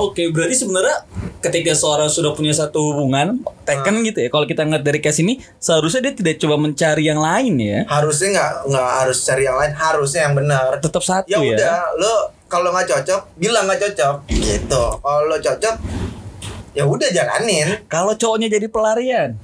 Oke, 0.00 0.22
berarti 0.28 0.56
sebenarnya 0.56 1.04
ketika 1.38 1.72
seorang 1.72 2.08
sudah 2.08 2.32
punya 2.32 2.50
satu 2.50 2.96
hubungan, 2.96 3.36
taken 3.62 4.00
gitu 4.00 4.24
ya. 4.24 4.28
Kalau 4.28 4.44
kita 4.44 4.64
ngeliat 4.64 4.80
dari 4.80 4.98
case 4.98 5.20
ini, 5.20 5.44
seharusnya 5.56 6.00
dia 6.02 6.14
tidak 6.14 6.40
coba 6.40 6.56
mencari 6.56 7.04
yang 7.04 7.20
lain 7.20 7.54
ya. 7.56 7.80
Harusnya 7.84 8.28
nggak 8.32 8.52
nggak 8.68 8.88
harus 8.98 9.18
cari 9.20 9.42
yang 9.42 9.56
lain, 9.56 9.72
harusnya 9.72 10.20
yang 10.24 10.34
benar. 10.34 10.70
Tetap 10.80 11.02
satu 11.02 11.28
Ya 11.28 11.36
ya. 11.36 11.52
udah, 11.52 11.76
lo 11.96 12.14
kalau 12.46 12.72
nggak 12.72 12.88
cocok 12.88 13.20
bilang 13.36 13.64
nggak 13.64 13.92
cocok 13.92 14.16
gitu. 14.30 14.84
Kalau 14.96 15.36
cocok 15.36 15.74
ya 16.72 16.88
udah 16.88 17.04
jalanin 17.06 17.68
Kalau 17.84 18.16
cowoknya 18.16 18.48
jadi 18.48 18.64
pelarian, 18.64 19.36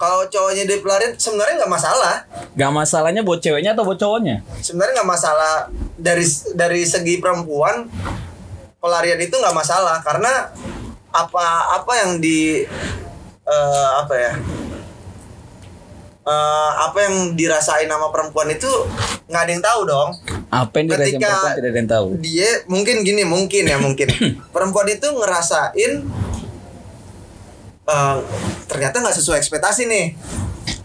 kalau 0.00 0.24
cowoknya 0.24 0.64
di 0.64 0.80
pelarian 0.80 1.12
sebenarnya 1.12 1.60
nggak 1.60 1.72
masalah. 1.76 2.24
Gak 2.56 2.72
masalahnya 2.72 3.20
buat 3.20 3.36
ceweknya 3.38 3.76
atau 3.76 3.84
buat 3.84 4.00
cowoknya? 4.00 4.40
sebenarnya 4.64 5.04
nggak 5.04 5.10
masalah. 5.12 5.68
Dari 6.00 6.24
dari 6.56 6.88
segi 6.88 7.20
perempuan 7.20 7.84
pelarian 8.80 9.20
itu 9.20 9.36
nggak 9.36 9.52
masalah. 9.52 10.00
Karena 10.00 10.48
apa 11.12 11.44
apa 11.76 11.92
yang 12.00 12.16
di 12.16 12.64
eh, 13.44 13.90
apa 14.00 14.14
ya? 14.16 14.32
Eh, 16.20 16.70
apa 16.78 16.98
yang 17.04 17.32
dirasain 17.32 17.84
sama 17.84 18.08
perempuan 18.08 18.48
itu 18.48 18.68
nggak 19.28 19.42
ada 19.44 19.52
yang 19.52 19.64
tahu 19.64 19.80
dong. 19.84 20.08
Apa 20.48 20.74
yang 20.80 20.86
dirasain 20.88 21.16
Ketika- 21.16 21.28
perempuan 21.28 21.52
tidak 21.56 21.68
ada 21.68 21.78
yang 21.78 21.90
tahu. 21.92 22.06
dia 22.20 22.50
mungkin 22.64 22.96
gini 23.04 23.22
mungkin 23.24 23.62
ya 23.68 23.76
mungkin. 23.76 24.08
Perempuan 24.54 24.88
itu 24.88 25.08
ngerasain 25.12 25.92
eh, 27.90 28.16
ternyata 28.70 29.02
nggak 29.02 29.16
sesuai 29.18 29.42
ekspektasi 29.42 29.90
nih. 29.90 30.06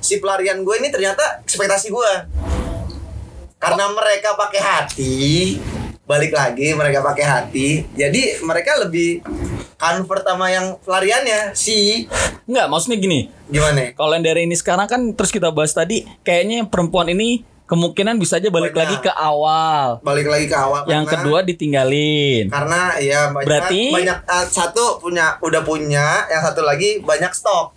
Si 0.01 0.17
pelarian 0.17 0.65
gue 0.65 0.75
ini 0.81 0.89
ternyata 0.89 1.45
ekspektasi 1.45 1.93
gue. 1.93 2.11
Karena 3.61 3.85
mereka 3.93 4.33
pakai 4.33 4.61
hati 4.61 5.15
balik 6.05 6.37
lagi 6.37 6.73
mereka 6.77 7.01
pakai 7.01 7.25
hati. 7.25 7.69
Jadi 7.97 8.45
mereka 8.45 8.77
lebih 8.77 9.25
convert 9.75 10.23
sama 10.23 10.53
yang 10.53 10.77
pelariannya 10.85 11.57
si. 11.57 12.05
Enggak, 12.45 12.67
maksudnya 12.69 12.97
gini. 13.01 13.19
gimana? 13.49 13.93
Kalau 13.93 14.13
yang 14.13 14.25
dari 14.25 14.45
ini 14.45 14.53
sekarang 14.57 14.85
kan 14.85 15.01
terus 15.17 15.33
kita 15.33 15.49
bahas 15.49 15.73
tadi, 15.73 16.05
kayaknya 16.21 16.69
perempuan 16.69 17.09
ini 17.09 17.41
kemungkinan 17.65 18.15
bisa 18.15 18.37
aja 18.37 18.47
balik 18.47 18.71
Banyak. 18.71 18.81
lagi 18.93 18.95
ke 19.01 19.11
awal. 19.11 19.99
balik 20.01 20.25
lagi 20.25 20.45
ke 20.45 20.53
awal 20.53 20.85
Yang 20.85 21.03
karena- 21.03 21.13
kedua 21.19 21.39
ditinggalin. 21.41 22.45
karena 22.47 22.81
ya 22.97 23.19
banyak 23.29 23.47
Berarti- 23.47 23.91
banyak 23.91 24.19
eh, 24.21 24.45
satu 24.47 24.85
punya 24.97 25.37
udah 25.39 25.61
punya 25.61 26.25
yang 26.25 26.41
satu 26.41 26.61
lagi 26.61 26.99
banyak 26.99 27.31
stok 27.31 27.73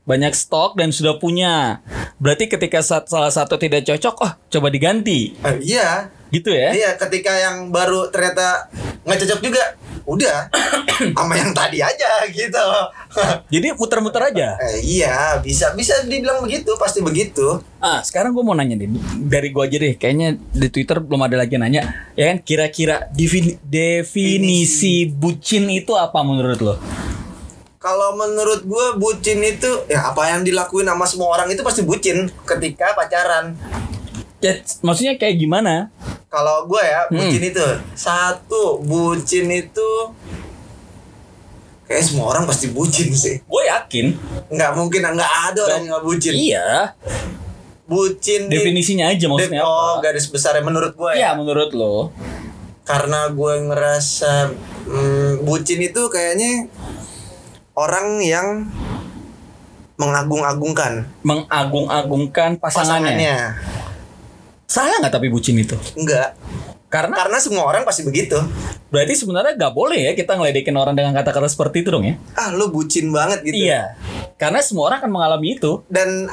Banyak 0.00 0.34
stok 0.34 0.74
dan 0.74 0.90
sudah 0.90 1.16
punya. 1.16 1.86
Berarti 2.18 2.50
ketika 2.50 2.82
sa- 2.82 3.06
salah 3.06 3.30
satu 3.30 3.54
tidak 3.54 3.86
cocok, 3.86 4.14
oh 4.18 4.32
coba 4.48 4.66
diganti. 4.66 5.38
Eh, 5.38 5.56
iya 5.62 6.10
Gitu 6.28 6.46
ya. 6.46 6.70
Iya, 6.70 6.90
ketika 6.96 7.30
yang 7.30 7.70
baru 7.70 8.06
ternyata 8.08 8.70
nggak 9.02 9.18
cocok 9.18 9.40
juga, 9.40 9.62
udah 10.04 10.48
sama 11.16 11.34
yang 11.34 11.50
tadi 11.50 11.80
aja 11.80 12.24
gitu. 12.26 12.66
Jadi 13.48 13.66
muter-muter 13.72 14.22
aja. 14.22 14.54
eh, 14.58 14.78
iya, 14.80 15.36
bisa 15.38 15.72
bisa 15.72 16.04
dibilang 16.04 16.40
begitu, 16.40 16.72
pasti 16.76 17.00
begitu. 17.00 17.58
Ah, 17.76 18.00
sekarang 18.00 18.30
gue 18.30 18.40
mau 18.40 18.52
nanya 18.52 18.76
nih 18.76 18.88
dari 19.18 19.48
gue 19.48 19.62
aja 19.62 19.76
deh. 19.76 19.94
Kayaknya 19.94 20.28
di 20.36 20.68
Twitter 20.68 20.98
belum 20.98 21.20
ada 21.22 21.36
lagi 21.36 21.56
nanya. 21.56 21.82
Ya 22.12 22.30
kan, 22.30 22.38
kira-kira 22.40 23.08
defini- 23.10 23.56
definisi 23.60 25.06
bucin 25.06 25.66
itu 25.66 25.92
apa 25.94 26.20
menurut 26.20 26.60
lo? 26.60 26.74
Kalau 27.76 28.12
menurut 28.12 28.60
gue 28.62 28.86
bucin 28.94 29.40
itu 29.40 29.88
ya 29.88 30.12
apa 30.12 30.28
yang 30.28 30.44
dilakuin 30.44 30.84
sama 30.84 31.08
semua 31.08 31.32
orang 31.32 31.48
itu 31.48 31.64
pasti 31.64 31.80
bucin 31.80 32.28
ketika 32.44 32.92
pacaran. 32.92 33.56
Ya, 34.40 34.56
maksudnya 34.80 35.16
kayak 35.16 35.36
gimana? 35.36 35.88
Kalau 36.30 36.62
gue 36.64 36.78
ya 36.78 37.02
Hmm. 37.04 37.18
bucin 37.18 37.42
itu 37.44 37.66
satu 37.92 38.78
bucin 38.80 39.50
itu 39.50 39.90
kayak 41.84 42.00
semua 42.00 42.30
orang 42.30 42.46
pasti 42.46 42.70
bucin 42.70 43.10
sih. 43.10 43.42
Gue 43.42 43.62
yakin. 43.66 44.14
Nggak 44.48 44.70
mungkin 44.72 45.02
nggak 45.02 45.18
ada 45.50 45.60
orang 45.60 45.82
yang 45.82 45.90
nggak 45.90 46.04
bucin. 46.06 46.32
Iya. 46.32 46.66
Bucin 47.84 48.46
di- 48.46 48.54
Definisinya 48.54 49.10
aja 49.10 49.26
maksudnya 49.26 49.60
oh 49.60 49.98
apa? 49.98 50.06
garis 50.06 50.30
besarnya 50.30 50.62
menurut 50.62 50.94
gue 50.94 51.10
Iya, 51.12 51.34
menurut 51.34 51.70
lo. 51.72 52.14
karena 52.80 53.26
gue 53.28 53.54
ngerasa 53.66 54.50
mm, 54.84 55.42
bucin 55.42 55.78
itu 55.80 56.06
kayaknya 56.06 56.70
orang 57.72 58.18
yang 58.18 58.66
mengagung-agungkan 59.96 61.06
Mengagung-agungkan 61.20 62.56
pasangannya. 62.56 63.10
pasangannya. 63.14 63.36
Salah 64.70 65.02
nggak 65.02 65.10
tapi 65.10 65.26
bucin 65.26 65.58
itu? 65.58 65.74
Enggak, 65.98 66.38
Karena 66.86 67.18
karena 67.18 67.42
semua 67.42 67.66
orang 67.66 67.82
pasti 67.82 68.06
begitu. 68.06 68.38
berarti 68.86 69.18
sebenarnya 69.18 69.58
nggak 69.58 69.74
boleh 69.74 69.98
ya 69.98 70.12
kita 70.14 70.38
ngeledekin 70.38 70.74
orang 70.78 70.94
dengan 70.94 71.10
kata-kata 71.10 71.50
seperti 71.50 71.82
itu 71.82 71.90
dong 71.90 72.06
ya? 72.06 72.14
Ah, 72.38 72.54
lu 72.54 72.70
bucin 72.70 73.10
banget 73.10 73.42
gitu. 73.42 73.66
Iya. 73.66 73.98
Karena 74.38 74.62
semua 74.62 74.90
orang 74.90 75.02
akan 75.02 75.10
mengalami 75.10 75.58
itu. 75.58 75.82
Dan 75.90 76.30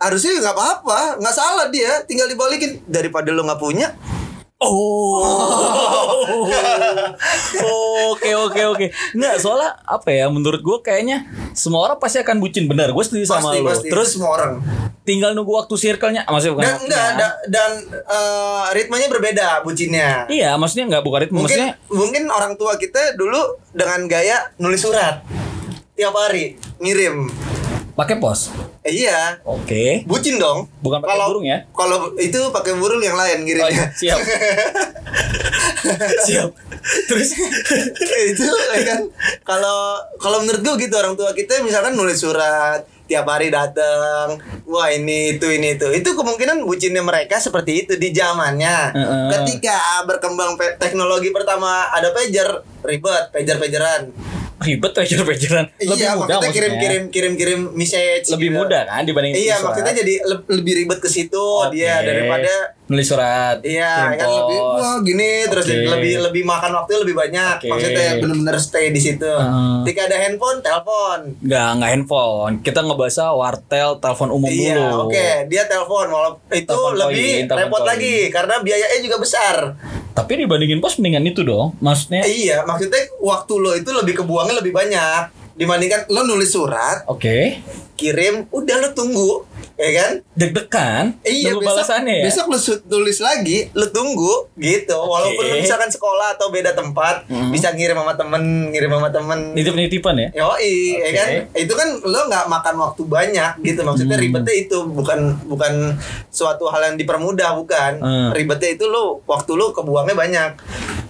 harusnya 0.00 0.40
nggak 0.40 0.56
apa-apa, 0.56 1.20
nggak 1.20 1.36
salah 1.36 1.68
dia, 1.68 2.00
tinggal 2.08 2.28
dibalikin 2.28 2.80
daripada 2.88 3.28
lu 3.28 3.44
nggak 3.44 3.60
punya. 3.60 3.92
Oh. 4.64 5.20
Oke 8.14 8.30
oke 8.32 8.60
oke. 8.66 8.86
Nggak 9.12 9.34
soalnya 9.36 9.76
apa 9.80 10.08
ya 10.08 10.26
menurut 10.26 10.60
gue 10.60 10.78
kayaknya 10.80 11.24
semua 11.52 11.84
orang 11.84 11.98
pasti 11.98 12.18
akan 12.18 12.38
bucin 12.38 12.64
benar. 12.64 12.90
Gue 12.90 13.02
setuju 13.02 13.26
sama 13.28 13.50
Pasti, 13.50 13.58
lo. 13.58 13.68
pasti. 13.68 13.88
Terus 13.88 14.08
semua 14.10 14.30
orang. 14.32 14.52
tinggal 15.04 15.36
nunggu 15.36 15.52
waktu 15.54 15.74
circle-nya. 15.74 16.24
Maksudnya 16.24 16.52
bukan 16.54 16.64
Dan 16.64 16.72
waktunya. 16.72 16.86
enggak 16.86 17.04
ada 17.10 17.28
dan 17.46 17.70
eh, 17.92 18.64
ritmenya 18.72 19.08
berbeda 19.08 19.46
bucinnya. 19.60 20.08
Iya, 20.26 20.56
maksudnya 20.56 20.84
nggak 20.88 21.04
bukan 21.04 21.18
ritme. 21.20 21.36
mungkin 21.36 21.58
Maksudnya 21.60 21.72
mungkin 21.92 22.22
orang 22.28 22.52
tua 22.54 22.72
kita 22.74 23.12
dulu 23.14 23.36
dengan 23.70 24.08
gaya 24.08 24.48
nulis 24.56 24.80
surat 24.80 25.20
tiap 25.92 26.16
hari 26.16 26.56
ngirim 26.78 27.28
pakai 27.92 28.16
pos. 28.16 28.48
Eh, 28.84 28.92
iya 28.94 29.38
Oke. 29.42 30.02
bucin 30.04 30.36
dong 30.36 30.66
Bukan 30.78 30.98
pakai 31.00 31.10
Kalau- 31.10 31.26
burung 31.30 31.44
ya? 31.44 31.58
kalau 31.72 31.96
itu 32.16 32.38
pakai 32.50 32.72
burung 32.74 33.00
yang 33.00 33.14
lain 33.14 33.34
Oh, 33.34 33.42
ngirimnya 33.42 33.70
iya, 33.70 33.84
siap. 33.90 34.18
siap. 36.24 36.48
Terus 37.06 37.28
itu 38.26 38.42
ya 38.44 38.80
kan 38.84 39.00
kalau 39.42 39.98
kalau 40.14 40.40
menurut 40.40 40.60
gue 40.60 40.74
gitu 40.84 40.94
orang 40.94 41.14
tua 41.14 41.30
kita 41.32 41.60
misalkan 41.60 41.94
nulis 41.94 42.16
surat 42.16 42.84
tiap 43.04 43.24
hari 43.26 43.48
datang 43.48 44.36
wah 44.64 44.88
ini 44.88 45.34
itu 45.34 45.44
ini 45.46 45.74
itu 45.74 45.86
itu 45.90 46.08
kemungkinan 46.10 46.62
bucinnya 46.62 47.00
mereka 47.00 47.36
seperti 47.36 47.84
itu 47.84 47.92
di 47.94 48.10
zamannya 48.10 48.92
Heeh. 48.92 49.24
ketika 49.30 50.02
berkembang 50.04 50.56
teknologi 50.76 51.28
pertama 51.28 51.88
ada 51.88 52.10
pager 52.10 52.60
ribet 52.80 53.30
pager 53.30 53.56
pageran 53.56 54.00
ribet 54.56 54.92
pager-pageran. 54.92 55.66
Lebih 55.76 55.98
iya, 55.98 56.14
mudah 56.14 56.36
maksudnya 56.36 56.54
kirim 56.54 56.72
kirim 56.78 57.02
kirim 57.08 57.32
kirim 57.34 57.60
message. 57.74 58.30
Lebih 58.30 58.48
gitu. 58.48 58.56
mudah 58.56 58.82
kan 58.84 59.02
dibanding 59.02 59.34
Iya, 59.34 59.56
surat. 59.56 59.64
maksudnya 59.66 59.94
jadi 59.96 60.14
le- 60.22 60.46
lebih 60.48 60.72
ribet 60.76 60.98
ke 60.98 61.08
situ 61.08 61.34
Oke. 61.36 61.74
dia 61.74 62.00
daripada 62.00 62.52
nulis 62.84 63.06
surat. 63.06 63.64
iya 63.64 64.12
kan 64.12 64.28
lebih 64.28 64.58
wah 64.60 64.96
gini 65.00 65.48
terus 65.48 65.64
Oke. 65.64 65.88
lebih 65.88 66.20
lebih 66.20 66.42
makan 66.44 66.70
waktu 66.74 67.00
lebih 67.00 67.16
banyak. 67.16 67.56
Oke. 67.58 67.68
Maksudnya 67.68 68.20
bener-bener 68.20 68.56
stay 68.58 68.92
di 68.92 69.00
situ. 69.00 69.24
Heeh. 69.24 69.80
Ketika 69.82 70.00
ada 70.04 70.16
handphone, 70.20 70.58
telepon. 70.60 71.18
Nggak, 71.40 71.68
nggak 71.74 71.90
handphone. 71.90 72.52
Kita 72.60 72.80
ngebahas 72.80 73.16
wartel, 73.30 73.88
telepon 73.98 74.28
umum 74.30 74.48
Iya, 74.48 74.76
dulu. 74.76 75.08
oke, 75.08 75.28
dia 75.48 75.62
telepon 75.64 76.06
walau 76.06 76.32
itu 76.50 76.66
Telepon 76.66 76.92
lebih 76.94 77.28
koin, 77.46 77.56
repot 77.56 77.80
koin. 77.80 77.88
lagi 77.88 78.14
karena 78.28 78.54
biayanya 78.60 78.98
juga 79.00 79.16
besar. 79.16 79.56
Tapi 80.12 80.32
dibandingin 80.38 80.78
pos 80.78 81.00
mendingan 81.00 81.24
itu 81.24 81.40
dong. 81.40 81.72
Maksudnya, 81.80 82.22
Iya, 82.22 82.62
maksudnya 82.62 83.00
waktu 83.16 83.52
lo 83.54 83.72
itu 83.72 83.90
lebih 83.90 84.20
kebuangnya 84.20 84.60
lebih 84.60 84.70
banyak 84.70 85.43
dibandingkan 85.54 86.06
lo 86.06 86.22
nulis 86.22 86.50
surat, 86.50 87.06
oke. 87.06 87.62
kirim, 87.94 88.50
udah 88.50 88.76
lo 88.76 88.88
tunggu, 88.90 89.46
ya 89.74 89.90
kan? 89.94 90.12
Deg-degan. 90.34 91.14
Iya 91.22 91.54
nunggu 91.54 91.62
besok, 91.62 91.70
balasannya 91.78 92.14
ya. 92.16 92.24
besok 92.26 92.44
lu 92.50 92.58
su- 92.58 92.82
tulis 92.82 93.18
lagi, 93.18 93.70
lu 93.70 93.86
tunggu 93.88 94.50
gitu. 94.52 94.98
Walaupun 94.98 95.44
lu 95.44 95.56
misalkan 95.56 95.86
sekolah 95.86 96.34
atau 96.34 96.50
beda 96.50 96.74
tempat, 96.74 97.22
Mhm. 97.24 97.54
bisa 97.54 97.70
ngirim 97.70 97.94
sama 97.94 98.18
temen, 98.18 98.42
ngirim 98.68 98.90
sama 98.90 99.08
temen. 99.08 99.38
Nitip-nitipan 99.54 100.14
ya. 100.16 100.28
Yoi, 100.34 100.74
ya 100.92 101.06
Oke. 101.06 101.14
kan? 101.14 101.28
Itu 101.54 101.72
kan 101.72 101.88
lo 102.02 102.20
nggak 102.26 102.46
makan 102.48 102.74
waktu 102.80 103.02
banyak 103.04 103.52
gitu. 103.62 103.80
Maksudnya 103.80 104.18
Hmm. 104.18 104.24
ribetnya 104.26 104.54
itu 104.56 104.78
bukan 104.84 105.18
bukan 105.46 105.94
suatu 106.28 106.66
hal 106.66 106.82
yang 106.84 106.96
dipermudah, 106.98 107.54
bukan. 107.54 107.92
Hmm. 108.02 108.30
Ribetnya 108.32 108.74
itu 108.74 108.90
lo 108.90 109.22
waktu 109.24 109.54
lo 109.54 109.70
kebuangnya 109.70 110.18
banyak. 110.18 110.50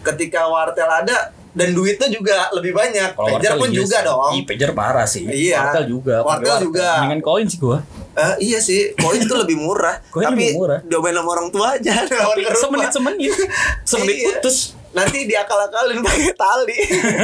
Ketika 0.04 0.44
wartel 0.44 0.84
ada 0.86 1.32
dan 1.54 1.68
duitnya 1.70 2.08
juga 2.08 2.50
lebih 2.50 2.70
banyak. 2.70 3.14
Kalau 3.14 3.28
Pager 3.32 3.38
wartel 3.48 3.56
pun 3.56 3.68
iya 3.68 3.78
juga 3.78 3.96
sih. 3.96 4.04
dong. 4.04 4.30
Ih, 4.30 4.42
pager 4.44 4.70
parah 4.70 5.06
sih. 5.06 5.22
Iya. 5.24 5.58
Wartel 5.60 5.84
juga. 5.88 6.14
pakai 6.18 6.28
Wartel 6.28 6.56
juga. 6.60 6.88
Mendingan 6.98 7.20
koin 7.22 7.46
sih 7.46 7.58
gua. 7.58 7.78
Eh, 8.14 8.34
iya 8.44 8.58
sih, 8.58 8.94
koin 8.94 9.18
itu 9.18 9.34
lebih 9.34 9.56
murah. 9.56 9.98
Koin 10.06 10.22
tapi 10.24 10.38
lebih 10.44 10.54
murah. 10.54 10.78
domain 10.84 11.14
sama 11.14 11.30
orang 11.32 11.48
tua 11.48 11.66
aja. 11.74 11.94
Tapi 12.12 12.42
semenit-semenit. 12.52 13.32
Semenit 13.88 14.16
Iya. 14.16 14.26
putus. 14.38 14.56
Nanti 14.94 15.26
diakal-akalin 15.26 15.98
pakai 16.00 16.32
tali. 16.32 16.78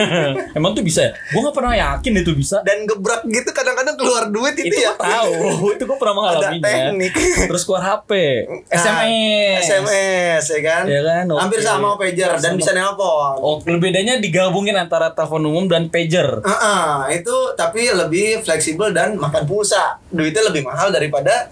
Emang 0.58 0.74
tuh 0.74 0.82
bisa 0.82 1.06
ya? 1.06 1.12
Gua 1.30 1.46
nggak 1.46 1.56
pernah 1.56 1.72
yakin 1.72 2.12
itu 2.18 2.32
bisa. 2.34 2.60
Dan 2.60 2.82
gebrak 2.82 3.22
gitu 3.24 3.46
kadang-kadang 3.50 3.94
keluar 3.94 4.26
duit 4.26 4.58
itu, 4.58 4.68
itu 4.68 4.82
ya. 4.82 4.98
tahu. 4.98 5.32
itu 5.74 5.82
gua 5.86 5.96
pernah 5.96 6.14
mengalaminya. 6.18 6.60
teknik. 6.60 7.12
Terus 7.46 7.62
keluar 7.62 7.82
HP, 7.82 8.10
Nah, 8.50 8.74
SMS. 8.74 9.62
SMS 9.62 10.44
ya 10.50 10.60
kan? 10.60 10.82
Ya 10.84 11.00
kan, 11.00 11.24
oke. 11.26 11.40
Hampir 11.40 11.60
sama 11.60 11.94
pager 11.94 12.30
dan 12.34 12.52
Sama. 12.52 12.58
bisa 12.58 12.70
nelpon. 12.72 13.34
Oh, 13.38 13.56
bedanya 13.62 14.18
digabungin 14.18 14.74
antara 14.74 15.10
telepon 15.10 15.42
umum 15.42 15.64
dan 15.64 15.86
pager. 15.86 16.42
Heeh, 16.42 16.90
itu 17.16 17.36
tapi 17.54 17.86
lebih 17.86 18.42
fleksibel 18.42 18.90
dan 18.90 19.14
makan 19.14 19.46
pulsa. 19.46 20.02
Duitnya 20.10 20.42
lebih 20.44 20.66
mahal 20.66 20.90
daripada 20.90 21.48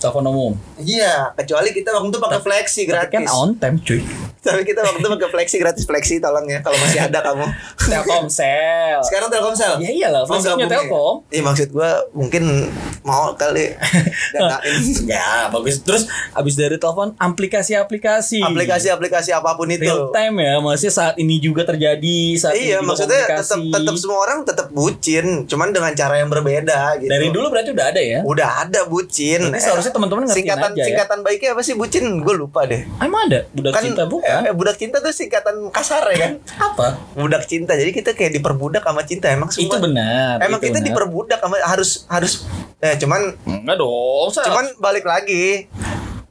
Telepon 0.00 0.24
umum. 0.24 0.52
iya, 0.80 1.28
kecuali 1.36 1.76
kita 1.76 1.92
waktu 1.92 2.08
itu 2.08 2.16
pakai 2.16 2.40
fleksi 2.40 2.80
Tapi 2.82 2.90
gratis. 2.90 3.16
kan 3.20 3.24
on 3.28 3.50
time, 3.60 3.76
cuy. 3.84 4.00
Tapi 4.40 4.64
kita 4.64 4.80
waktu 4.80 5.04
itu 5.04 5.08
pakai 5.12 5.28
fleksi 5.28 5.56
gratis 5.60 5.84
fleksi 5.84 6.14
tolong 6.16 6.48
ya 6.48 6.64
kalau 6.64 6.76
masih 6.80 7.00
ada 7.04 7.20
kamu. 7.20 7.44
Telkomsel. 7.76 8.98
Sekarang 9.04 9.28
Telkomsel. 9.28 9.76
Ya 9.84 9.90
iyalah, 9.92 10.24
ya? 10.24 10.68
Telkom. 10.68 11.14
Iya 11.28 11.42
maksud 11.44 11.68
gua 11.76 12.00
mungkin 12.16 12.72
mau 13.04 13.36
kali 13.36 13.76
danain 14.34 14.80
ya 15.04 15.52
bagus. 15.52 15.84
Terus 15.84 16.08
abis 16.32 16.54
dari 16.56 16.80
telepon 16.80 17.12
aplikasi-aplikasi. 17.20 18.40
aplikasi-aplikasi 18.40 19.36
apa 19.36 19.56
pun 19.56 19.68
itu. 19.68 19.84
real 19.84 20.08
time 20.12 20.40
ya, 20.40 20.56
maksudnya 20.60 20.92
saat 20.92 21.14
ini 21.20 21.36
juga 21.40 21.68
terjadi 21.68 22.18
saat 22.36 22.56
Iya, 22.56 22.80
ini 22.80 22.86
maksudnya 22.88 23.24
tetap 23.28 23.60
tetap 23.60 23.94
semua 23.96 24.18
orang 24.24 24.38
tetap 24.44 24.68
bucin, 24.72 25.44
cuman 25.44 25.72
dengan 25.72 25.92
cara 25.92 26.20
yang 26.20 26.28
berbeda 26.32 27.00
gitu. 27.00 27.10
dari 27.10 27.28
dulu 27.28 27.52
berarti 27.52 27.70
udah 27.72 27.86
ada 27.92 28.00
ya. 28.00 28.20
udah 28.24 28.48
ada 28.66 28.80
bucin. 28.88 29.40
Berarti 29.48 29.60
seharusnya 29.64 29.92
teman-teman 29.92 30.22
ngertiin 30.28 30.38
singkatan 30.44 30.70
aja 30.72 30.80
ya. 30.80 30.86
singkatan 30.88 31.18
baiknya 31.20 31.50
apa 31.52 31.62
sih 31.64 31.74
bucin? 31.76 32.04
Gue 32.24 32.34
lupa 32.36 32.64
deh. 32.64 32.84
Emang 33.02 33.28
ada 33.28 33.44
budak 33.52 33.72
cinta 33.80 34.04
bukan? 34.06 34.29
Eh, 34.40 34.52
budak 34.52 34.76
cinta 34.76 34.98
tuh 34.98 35.10
singkatan 35.10 35.56
kasar 35.68 36.02
ya 36.10 36.16
kan? 36.20 36.32
Apa? 36.56 36.86
Budak 37.12 37.44
cinta. 37.44 37.74
Jadi 37.74 37.90
kita 37.90 38.10
kayak 38.12 38.32
diperbudak 38.32 38.80
sama 38.80 39.02
cinta 39.02 39.26
emang 39.28 39.48
semua. 39.48 39.66
Itu 39.66 39.76
benar. 39.78 40.38
Emang 40.38 40.58
itu 40.58 40.66
kita 40.66 40.78
benar. 40.78 40.88
diperbudak 40.88 41.38
sama 41.38 41.56
harus 41.60 41.90
harus 42.06 42.32
eh 42.78 42.96
cuman 42.96 43.20
Enggak 43.42 43.76
dong. 43.76 44.28
Sa- 44.30 44.46
cuman 44.46 44.66
balik 44.78 45.04
lagi 45.04 45.66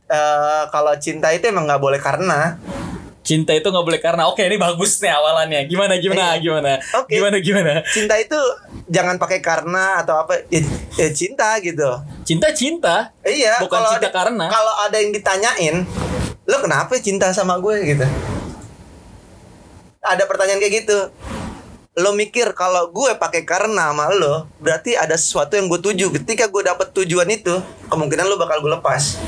eh 0.05 0.63
kalau 0.67 0.93
cinta 0.95 1.29
itu 1.29 1.45
emang 1.45 1.63
nggak 1.63 1.77
boleh 1.77 1.99
karena 1.99 2.57
cinta 3.19 3.53
itu 3.53 3.69
nggak 3.69 3.85
boleh 3.85 4.01
karena 4.01 4.25
oke 4.25 4.41
ini 4.41 4.57
bagus 4.57 4.97
nih 4.97 5.13
awalannya. 5.13 5.61
Gimana 5.65 6.01
gimana 6.01 6.33
Iya. 6.33 6.41
gimana? 6.41 6.71
Oke. 6.97 7.13
Gimana 7.13 7.37
gimana? 7.37 7.73
cinta 7.85 8.17
itu 8.17 8.39
jangan 8.89 9.21
pakai 9.21 9.37
karena 9.37 10.01
atau 10.01 10.17
apa 10.17 10.49
ya, 10.49 10.65
ya 10.97 11.13
cinta 11.13 11.61
gitu. 11.61 11.85
Cinta 12.25 12.49
cinta. 12.51 13.13
Iya, 13.21 13.61
Bukan 13.61 13.69
kalau 13.69 13.89
cinta 13.93 14.09
ada, 14.09 14.17
karena. 14.17 14.45
Kalau 14.49 14.73
ada 14.81 14.97
yang 14.97 15.13
ditanyain, 15.13 15.75
lo 16.49 16.57
kenapa 16.65 16.97
cinta 16.97 17.29
sama 17.29 17.61
gue 17.61 17.77
gitu? 17.85 18.05
Ada 20.01 20.25
pertanyaan 20.25 20.57
kayak 20.57 20.75
gitu. 20.81 20.97
Lo 22.01 22.17
mikir 22.17 22.57
kalau 22.57 22.89
gue 22.89 23.13
pakai 23.21 23.45
karena 23.45 23.93
sama 23.93 24.09
lo, 24.09 24.49
berarti 24.57 24.97
ada 24.97 25.13
sesuatu 25.13 25.53
yang 25.53 25.69
gue 25.69 25.77
tuju. 25.77 26.09
Ketika 26.09 26.49
gue 26.49 26.65
dapet 26.65 26.89
tujuan 26.95 27.29
itu, 27.29 27.53
kemungkinan 27.93 28.25
lo 28.25 28.41
bakal 28.41 28.65
gue 28.65 28.71
lepas. 28.73 29.21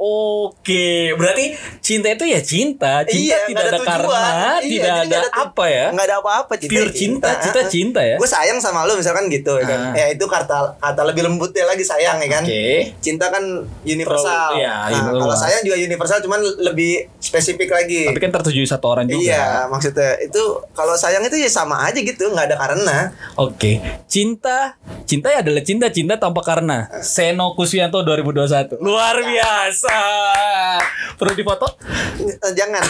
Oke, 0.00 1.12
berarti 1.12 1.52
cinta 1.84 2.08
itu 2.08 2.24
ya 2.24 2.40
cinta. 2.40 3.04
Cinta 3.04 3.20
Iya, 3.20 3.38
tidak 3.52 3.64
ada, 3.68 3.76
ada 3.76 3.84
karena. 3.84 4.22
Iya, 4.24 4.56
tidak 4.64 4.94
ada, 4.96 5.18
ada 5.20 5.30
apa 5.44 5.64
ya. 5.68 5.86
Nggak 5.92 6.06
ada 6.08 6.16
apa-apa 6.24 6.52
cinta. 6.56 6.72
Pure 6.72 6.90
cinta, 6.96 7.28
cinta 7.44 7.60
cinta 7.68 8.00
ya. 8.00 8.16
Gue 8.16 8.24
sayang 8.24 8.56
sama 8.56 8.88
lo 8.88 8.96
misalkan 8.96 9.28
gitu 9.28 9.60
ya 9.60 9.68
kan. 9.68 9.80
Ah. 9.92 9.94
Ya 10.00 10.06
itu 10.08 10.24
kata 10.24 10.80
kata 10.80 11.00
lebih 11.04 11.28
lembutnya 11.28 11.68
lagi 11.68 11.84
sayang 11.84 12.16
ya 12.24 12.28
kan. 12.32 12.42
Oke. 12.48 12.96
Cinta 13.04 13.28
kan 13.28 13.44
universal. 13.84 14.56
Pro- 14.56 14.56
iya, 14.56 14.88
Nah, 14.88 15.12
kalau 15.12 15.36
sayang 15.36 15.60
juga 15.60 15.76
universal 15.76 16.24
cuman 16.24 16.40
lebih 16.64 17.12
spesifik 17.20 17.68
lagi. 17.68 18.08
Tapi 18.08 18.20
kan 18.24 18.32
tertuju 18.32 18.64
satu 18.64 18.88
orang 18.88 19.04
juga. 19.04 19.20
Iya, 19.20 19.68
maksudnya 19.68 20.16
itu 20.16 20.42
kalau 20.72 20.96
sayang 20.96 21.20
itu 21.28 21.36
ya 21.36 21.52
sama 21.52 21.84
aja 21.84 22.00
gitu, 22.00 22.32
nggak 22.32 22.48
ada 22.48 22.56
karena. 22.56 22.96
Oke, 23.36 23.84
cinta, 24.08 24.80
cinta 25.04 25.28
ya 25.28 25.44
adalah 25.44 25.60
cinta, 25.60 25.92
cinta 25.92 26.16
tanpa 26.16 26.40
karena. 26.40 26.88
Seno 27.04 27.52
Kuswianto 27.52 28.00
2021. 28.00 28.80
Luar 28.80 29.20
biasa. 29.20 29.89
Perlu 31.18 31.32
difoto? 31.34 31.68
Eh, 32.20 32.52
Jangan 32.52 32.80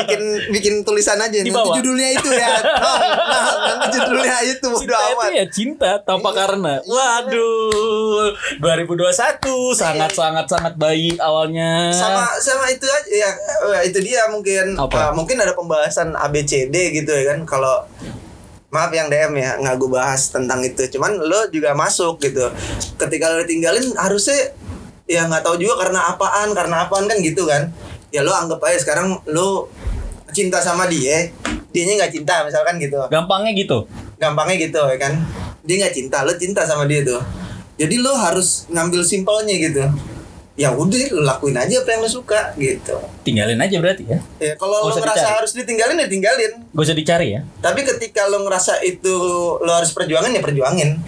bikin 0.00 0.20
bikin 0.50 0.74
tulisan 0.80 1.16
aja. 1.16 1.28
Di 1.34 1.48
Nanti 1.48 1.70
judulnya 1.76 2.08
itu 2.10 2.28
ya. 2.30 2.48
Nah, 2.48 2.96
nah, 3.28 3.42
nanti 3.76 3.86
judulnya 3.94 4.36
itu 4.42 4.66
udah 4.66 4.80
Cinta 4.80 5.00
itu 5.04 5.16
amat. 5.18 5.30
ya 5.30 5.44
cinta 5.46 5.90
tanpa 6.00 6.28
Iya. 6.28 6.38
karena. 6.38 6.74
Waduh, 6.80 8.28
2021 8.58 9.74
sangat 9.74 10.10
sangat 10.12 10.46
sangat 10.46 10.74
baik 10.76 11.16
awalnya. 11.18 11.92
Sama 11.92 12.24
sama 12.38 12.68
itu 12.68 12.84
aja 12.84 13.04
ya 13.08 13.30
eh, 13.68 13.82
itu 13.84 13.98
dia 14.00 14.24
mungkin 14.28 14.72
Apa? 14.74 15.10
eh, 15.10 15.12
mungkin 15.12 15.36
ada 15.36 15.52
pembahasan 15.52 16.14
ABCD 16.14 16.72
gitu 16.94 17.10
ya 17.10 17.34
kan 17.34 17.44
kalau 17.44 17.84
Maaf 18.68 18.92
yang 18.92 19.08
DM 19.08 19.32
ya, 19.32 19.56
nggak 19.56 19.80
gue 19.80 19.88
bahas 19.88 20.28
tentang 20.28 20.60
itu. 20.60 20.84
Cuman 20.92 21.16
lo 21.16 21.48
juga 21.48 21.72
masuk 21.72 22.20
gitu. 22.20 22.52
Ketika 23.00 23.32
lo 23.32 23.40
ditinggalin 23.40 23.96
harusnya 23.96 24.52
ya 25.08 25.24
nggak 25.24 25.42
tahu 25.42 25.56
juga 25.56 25.88
karena 25.88 26.12
apaan, 26.12 26.52
karena 26.52 26.84
apaan 26.84 27.08
kan 27.08 27.18
gitu 27.24 27.48
kan. 27.48 27.72
Ya 28.12 28.20
lo 28.20 28.30
anggap 28.30 28.60
aja 28.68 28.78
sekarang 28.78 29.16
lo 29.24 29.72
cinta 30.30 30.60
sama 30.60 30.84
dia, 30.86 31.32
dianya 31.72 32.04
nggak 32.04 32.12
cinta 32.12 32.44
misalkan 32.44 32.76
gitu. 32.76 33.00
Gampangnya 33.08 33.56
gitu. 33.56 33.88
Gampangnya 34.20 34.56
gitu 34.60 34.80
ya 34.84 34.96
kan. 35.00 35.16
Dia 35.64 35.74
nggak 35.84 35.94
cinta, 35.96 36.22
lo 36.28 36.32
cinta 36.36 36.62
sama 36.68 36.84
dia 36.84 37.00
tuh. 37.02 37.20
Jadi 37.80 37.96
lo 37.98 38.12
harus 38.12 38.68
ngambil 38.68 39.00
simpelnya 39.02 39.56
gitu. 39.56 39.84
Ya 40.58 40.74
udah, 40.74 40.98
lo 41.14 41.22
lakuin 41.22 41.54
aja 41.54 41.86
apa 41.86 41.88
yang 41.94 42.02
lo 42.02 42.10
suka 42.10 42.50
gitu. 42.58 42.98
Tinggalin 43.22 43.62
aja 43.62 43.78
berarti 43.78 44.04
ya. 44.10 44.18
Ya 44.42 44.52
kalau 44.58 44.90
lo 44.90 44.90
ngerasa 44.90 45.22
dicari. 45.22 45.36
harus 45.38 45.52
ditinggalin 45.54 45.96
ya 46.02 46.08
tinggalin. 46.10 46.52
Gak 46.74 46.82
usah 46.82 46.98
dicari 46.98 47.26
ya. 47.38 47.40
Tapi 47.62 47.80
ketika 47.86 48.26
lo 48.26 48.42
ngerasa 48.42 48.82
itu 48.82 49.14
lo 49.62 49.70
harus 49.70 49.94
perjuangin 49.94 50.34
ya 50.34 50.42
perjuangin. 50.42 50.98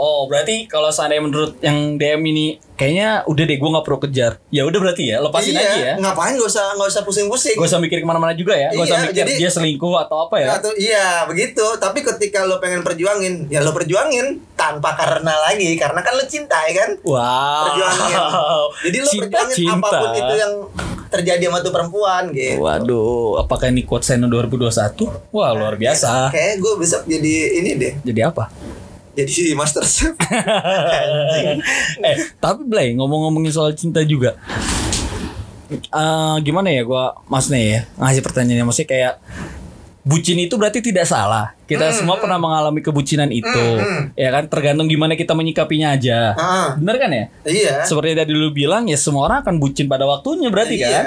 Oh, 0.00 0.24
berarti 0.24 0.64
kalau 0.64 0.88
seandainya 0.88 1.20
menurut 1.20 1.60
yang 1.60 2.00
DM 2.00 2.24
ini 2.32 2.46
kayaknya 2.72 3.20
udah 3.28 3.44
deh 3.44 3.58
gue 3.60 3.68
nggak 3.68 3.84
perlu 3.84 4.00
kejar. 4.08 4.32
Ya 4.48 4.64
udah 4.64 4.80
berarti 4.80 5.12
ya, 5.12 5.20
lepasin 5.20 5.52
iya, 5.52 5.60
aja 5.60 5.76
ya. 5.76 5.94
Ngapain 6.00 6.40
gak 6.40 6.48
usah 6.48 6.72
gak 6.72 6.88
usah 6.88 7.04
pusing-pusing. 7.04 7.60
Gak 7.60 7.68
usah 7.68 7.76
mikir 7.84 8.00
ke 8.00 8.08
mana-mana 8.08 8.32
juga 8.32 8.56
ya. 8.56 8.72
Gak 8.72 8.80
usah 8.88 8.96
Iya, 8.96 9.04
mikir 9.04 9.16
jadi- 9.20 9.36
dia 9.36 9.50
selingkuh 9.52 9.94
atau 10.00 10.24
apa 10.24 10.40
ya. 10.40 10.56
Atau 10.56 10.72
iya 10.80 11.28
begitu. 11.28 11.60
Tapi 11.76 12.00
ketika 12.00 12.48
lo 12.48 12.56
pengen 12.56 12.80
perjuangin, 12.80 13.52
ya 13.52 13.60
lo 13.60 13.76
perjuangin 13.76 14.40
tanpa 14.56 14.96
karena 14.96 15.36
lagi, 15.44 15.76
karena 15.76 16.00
kan 16.00 16.16
lo 16.16 16.24
cinta 16.24 16.56
ya 16.64 16.72
kan. 16.80 16.90
Wow. 17.04 17.20
Perjuangin. 17.68 18.16
Jadi 18.88 18.96
lo 18.96 19.08
cinta, 19.12 19.36
perjuangin 19.44 19.56
cinta. 19.60 19.76
apa 19.76 19.88
pun 20.00 20.10
itu 20.16 20.34
yang 20.40 20.54
terjadi 21.10 21.44
sama 21.50 21.58
tuh 21.60 21.72
perempuan 21.74 22.22
gitu. 22.32 22.62
Waduh, 22.62 23.42
apakah 23.42 23.68
ini 23.68 23.84
quote 23.84 24.06
Seno 24.06 24.30
2021? 24.30 25.10
Wah, 25.34 25.50
luar 25.52 25.74
biasa. 25.76 26.30
Kayak 26.32 26.62
gue 26.62 26.72
besok 26.80 27.02
jadi 27.04 27.60
ini 27.60 27.70
deh, 27.76 27.92
Jadi 28.00 28.20
apa? 28.24 28.48
Jadi 29.26 29.52
master 29.56 29.84
chef. 29.84 30.14
eh, 32.06 32.16
tapi 32.38 32.62
Blay, 32.64 32.94
ngomong-ngomongin 32.96 33.52
soal 33.52 33.72
cinta 33.74 34.00
juga. 34.06 34.38
Eh, 35.70 36.36
gimana 36.42 36.66
ya 36.66 36.82
gua 36.82 37.14
maksudnya 37.30 37.62
ya 37.62 37.80
ngasih 37.94 38.22
pertanyaannya 38.26 38.66
maksudnya 38.66 38.90
kayak 38.90 39.14
bucin 40.00 40.40
itu 40.40 40.56
berarti 40.56 40.80
tidak 40.80 41.04
salah. 41.04 41.52
Kita 41.68 41.92
semua 41.94 42.18
pernah 42.18 42.34
mengalami 42.34 42.82
kebucinan 42.82 43.30
itu. 43.30 43.66
Ya 44.18 44.34
kan 44.34 44.50
tergantung 44.50 44.90
gimana 44.90 45.14
kita 45.14 45.38
menyikapinya 45.38 45.94
aja. 45.94 46.34
Ah. 46.34 46.68
Bener 46.74 46.96
kan 46.98 47.10
ya? 47.12 47.24
iya. 47.46 47.74
Seperti 47.86 48.18
tadi 48.18 48.32
lu 48.34 48.50
bilang 48.50 48.90
ya 48.90 48.98
semua 48.98 49.30
orang 49.30 49.46
akan 49.46 49.62
bucin 49.62 49.86
pada 49.86 50.02
waktunya 50.08 50.50
berarti 50.50 50.80
Iya. 50.80 50.88
kan? 50.90 51.04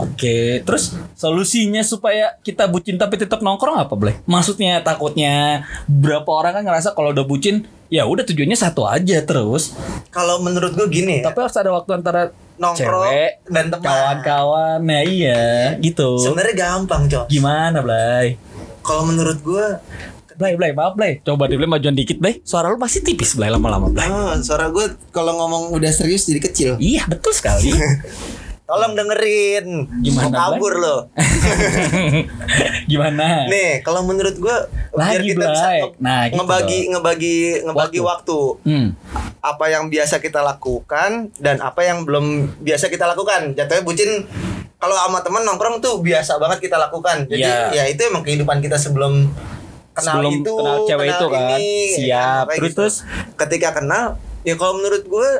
Oke, 0.00 0.64
terus 0.64 0.96
solusinya 1.12 1.84
supaya 1.84 2.38
kita 2.40 2.70
bucin 2.72 2.96
tapi 2.96 3.20
tetap 3.20 3.44
nongkrong 3.44 3.76
apa, 3.84 3.92
boleh? 3.92 4.16
Maksudnya 4.24 4.80
takutnya 4.80 5.66
berapa 5.84 6.28
orang 6.30 6.62
kan 6.62 6.64
ngerasa 6.64 6.96
kalau 6.96 7.12
udah 7.12 7.26
bucin 7.28 7.68
ya 7.92 8.08
udah 8.08 8.24
tujuannya 8.24 8.56
satu 8.56 8.88
aja 8.88 9.20
terus. 9.20 9.76
Kalau 10.08 10.40
menurut 10.40 10.72
gue 10.72 10.88
gini 10.88 11.20
ya, 11.20 11.28
Tapi 11.28 11.38
harus 11.44 11.56
ada 11.60 11.68
waktu 11.68 11.92
antara 11.92 12.32
nongkrong 12.62 13.02
cewek 13.04 13.30
dan 13.44 13.64
teman. 13.68 13.82
kawan-kawan. 13.82 14.78
Nah, 14.80 15.02
iya, 15.02 15.74
gitu. 15.76 16.16
Sebenarnya 16.16 16.54
gampang, 16.56 17.02
Cok. 17.04 17.26
Gimana, 17.26 17.82
Blay? 17.82 18.38
Kalau 18.80 19.02
menurut 19.04 19.38
gue 19.38 19.66
Blay, 20.32 20.54
Blay, 20.54 20.70
maaf, 20.70 20.94
Blay. 20.94 21.18
Coba 21.20 21.44
di 21.44 21.54
Blay 21.54 21.66
majuan 21.66 21.92
dikit, 21.92 22.16
Blay. 22.16 22.40
Suara 22.42 22.66
lu 22.66 22.76
pasti 22.76 22.98
tipis, 23.00 23.34
Blay, 23.34 23.46
lama-lama, 23.48 23.86
Blay. 23.88 24.06
Oh, 24.06 24.32
suara 24.38 24.66
gue 24.68 24.84
kalau 25.10 25.34
ngomong 25.36 25.70
udah 25.72 25.90
serius 25.90 26.24
jadi 26.24 26.40
kecil. 26.40 26.72
Iya, 26.78 27.04
betul 27.04 27.30
sekali. 27.30 27.74
Tolong 28.62 28.96
dengerin. 28.96 29.66
Gimana, 30.00 30.24
Mau 30.24 30.32
kabur 30.32 30.72
lo. 30.74 30.96
Gimana? 32.84 33.44
Nih, 33.46 33.82
kalau 33.82 34.02
menurut 34.02 34.32
gue 34.34 34.56
biar 34.90 35.18
Lagi, 35.18 35.28
kita 35.28 35.44
bisa 35.44 35.60
Blay. 35.62 35.80
nge- 35.82 35.96
Nah, 35.98 36.20
gitu 36.22 36.36
ngebagi 36.38 36.56
dong. 36.78 36.90
ngebagi 36.90 37.36
ngebagi 37.64 38.00
waktu. 38.00 38.38
Hmm. 38.64 38.86
Apa 39.42 39.66
yang 39.66 39.90
biasa 39.90 40.22
kita 40.22 40.38
lakukan 40.38 41.34
dan 41.36 41.58
apa 41.58 41.82
yang 41.82 42.06
belum 42.06 42.26
biasa 42.62 42.86
kita 42.86 43.04
lakukan. 43.04 43.52
Jatuhnya 43.52 43.82
bucin 43.82 44.22
kalau 44.78 44.94
sama 44.94 45.18
teman 45.18 45.42
nongkrong 45.42 45.78
tuh 45.78 45.98
biasa 45.98 46.38
banget 46.38 46.62
kita 46.62 46.78
lakukan. 46.78 47.26
Jadi 47.26 47.42
Iya. 47.42 47.70
ya 47.72 47.84
itu 47.86 48.02
emang 48.02 48.22
kehidupan 48.22 48.58
kita 48.58 48.74
sebelum 48.74 49.34
kenal 49.92 50.14
Sebelum 50.16 50.32
itu, 50.36 50.54
kenal 50.56 50.76
cewek 50.86 51.06
itu 51.08 51.26
kan. 51.26 51.42
ini, 51.52 51.66
ya 51.66 51.90
Siap. 51.92 52.44
Kayak 52.46 52.58
Terus, 52.58 52.72
terus? 52.72 52.94
ketika 53.36 53.68
kenal 53.74 54.04
ya 54.40 54.54
kalau 54.54 54.78
menurut 54.78 55.02
gue 55.04 55.30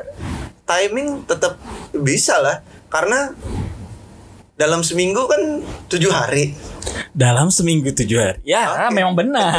timing 0.63 1.23
tetap 1.23 1.55
bisa 1.93 2.37
lah 2.37 2.59
karena 2.87 3.31
dalam 4.53 4.85
seminggu 4.85 5.25
kan 5.25 5.65
tujuh 5.89 6.13
hari 6.13 6.53
Dalam 7.13 7.47
seminggu 7.49 7.89
tujuh 7.93 8.17
hari. 8.19 8.37
Ya, 8.43 8.89
Oke. 8.89 8.97
memang 8.97 9.13
benar. 9.13 9.49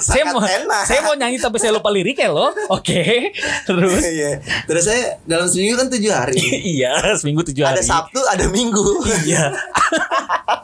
Saya 0.00 0.28
mau 0.28 0.40
enak. 0.40 0.82
saya 0.84 1.00
mau 1.04 1.14
nyanyi 1.14 1.38
tapi 1.38 1.56
saya 1.60 1.72
lupa 1.72 1.92
liriknya 1.92 2.32
loh. 2.32 2.50
Oke. 2.72 3.32
Terus 3.68 4.02
Iya. 4.02 4.40
Terus 4.66 4.82
saya 4.88 5.20
dalam 5.28 5.44
seminggu 5.46 5.76
kan 5.76 5.88
tujuh 5.92 6.12
hari. 6.12 6.36
iya, 6.74 6.92
seminggu 7.16 7.44
tujuh 7.48 7.64
hari. 7.64 7.80
ada 7.80 7.84
Sabtu, 7.84 8.20
ada 8.24 8.48
Minggu. 8.48 8.82
Iya. 9.24 9.52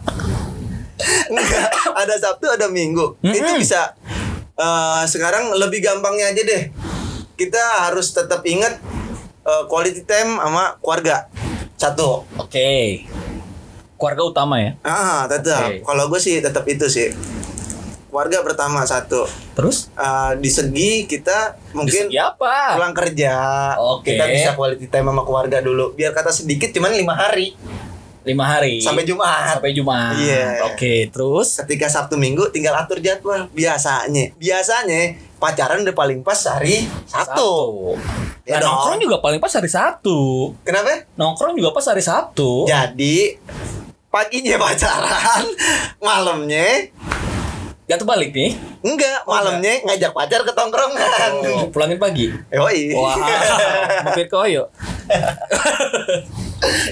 Enggak, 1.33 1.68
ada 1.96 2.14
Sabtu, 2.18 2.46
ada 2.51 2.66
Minggu. 2.68 3.16
Itu 3.22 3.51
bisa. 3.57 3.94
eh, 4.59 5.03
sekarang 5.07 5.55
lebih 5.55 5.81
gampangnya 5.85 6.33
aja 6.35 6.42
deh. 6.44 6.62
Kita 7.38 7.88
harus 7.88 8.11
tetap 8.11 8.42
ingat 8.44 8.81
eh, 9.44 9.64
quality 9.70 10.03
time 10.05 10.37
sama 10.40 10.77
keluarga. 10.83 11.29
Satu. 11.79 12.27
Oke. 12.37 13.07
Keluarga 13.99 14.23
utama 14.25 14.57
ya. 14.57 14.79
Ah, 14.81 15.27
tetap. 15.27 15.69
Oke. 15.69 15.83
Kalau 15.83 16.05
gue 16.07 16.17
sih 16.17 16.39
tetap 16.39 16.63
itu 16.65 16.87
sih. 16.87 17.11
Keluarga 18.09 18.41
pertama 18.41 18.83
satu. 18.83 19.29
Terus 19.53 19.93
Eh, 19.93 20.33
di 20.39 20.49
segi 20.49 21.05
kita 21.05 21.59
mungkin 21.73 22.07
Di 22.07 22.15
segi 22.15 22.17
apa? 22.17 22.73
pulang 22.73 22.95
kerja, 22.95 23.35
Oke. 23.77 24.09
kita 24.09 24.25
bisa 24.27 24.51
quality 24.55 24.87
time 24.87 25.07
sama 25.07 25.23
keluarga 25.23 25.59
dulu. 25.59 25.93
Biar 25.93 26.11
kata 26.11 26.31
sedikit 26.31 26.71
cuman 26.71 26.95
lima 26.95 27.13
hari 27.13 27.53
lima 28.25 28.45
hari 28.45 28.77
sampai 28.79 29.03
Jumat. 29.03 29.57
sampai 29.57 29.73
Jumat. 29.73 30.13
Iya. 30.15 30.69
Oke, 30.69 31.09
terus 31.09 31.57
Ketika 31.59 31.89
Sabtu 31.89 32.15
Minggu 32.15 32.49
tinggal 32.49 32.77
atur 32.77 32.99
jadwal. 32.99 33.49
Biasanya, 33.51 34.37
biasanya 34.37 35.01
pacaran 35.37 35.81
udah 35.81 35.93
paling 35.93 36.21
pas 36.21 36.37
hari 36.47 36.85
Sabtu. 37.05 37.51
Ya 38.45 38.57
Nah, 38.57 38.61
dong. 38.61 38.69
nongkrong 38.71 38.99
juga 39.01 39.17
paling 39.19 39.37
pas 39.39 39.49
hari 39.51 39.67
Sabtu. 39.67 40.53
Kenapa? 40.61 41.09
Nongkrong 41.15 41.53
juga 41.55 41.71
pas 41.71 41.85
hari 41.85 42.01
Sabtu. 42.01 42.65
Jadi 42.65 43.37
paginya 44.09 44.57
pacaran, 44.57 45.44
malamnya 46.07 46.90
Gak 47.88 48.05
balik 48.05 48.37
nih. 48.37 48.53
enggak, 48.85 49.25
malamnya 49.25 49.81
ngajak 49.81 50.12
pacar 50.12 50.44
ke 50.44 50.53
tongkrongan. 50.53 51.33
Oh, 51.57 51.73
pulangin 51.73 51.97
pagi. 51.97 52.29
Yoi. 52.53 52.92
Wah, 52.92 53.16
mampir 54.05 54.29
ke 54.29 54.37
Oyo. 54.37 54.68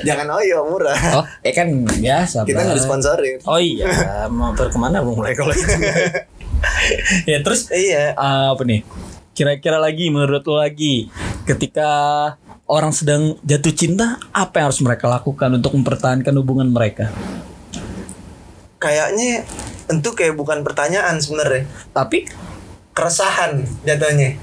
Jangan 0.09 0.41
oyo 0.41 0.65
murah. 0.73 0.97
Oh, 1.21 1.25
eh 1.45 1.53
kan 1.53 1.69
biasa. 1.85 2.49
Kita 2.49 2.65
nggak 2.65 2.81
disponsorin. 2.81 3.45
Oh 3.45 3.61
iya, 3.61 4.25
mampir 4.33 4.73
ke 4.73 4.79
mana 4.81 5.05
mau 5.05 5.13
mulai 5.13 5.37
kalau 5.37 5.53
ya 7.31 7.39
terus 7.45 7.69
Iya. 7.69 8.17
ah, 8.17 8.57
apa 8.57 8.65
nih? 8.65 8.81
Kira-kira 9.37 9.77
lagi 9.77 10.09
menurut 10.09 10.49
lo 10.49 10.65
lagi 10.65 11.13
ketika 11.45 11.91
orang 12.67 12.91
sedang 12.91 13.39
jatuh 13.43 13.73
cinta, 13.73 14.19
apa 14.31 14.59
yang 14.61 14.67
harus 14.71 14.83
mereka 14.83 15.07
lakukan 15.07 15.51
untuk 15.55 15.73
mempertahankan 15.79 16.35
hubungan 16.35 16.69
mereka? 16.69 17.11
Kayaknya 18.77 19.47
itu 19.89 20.11
kayak 20.13 20.35
bukan 20.37 20.61
pertanyaan 20.61 21.17
sebenarnya. 21.19 21.65
Tapi 21.91 22.27
Keresahan 22.97 23.61
jatuhnya. 23.85 24.41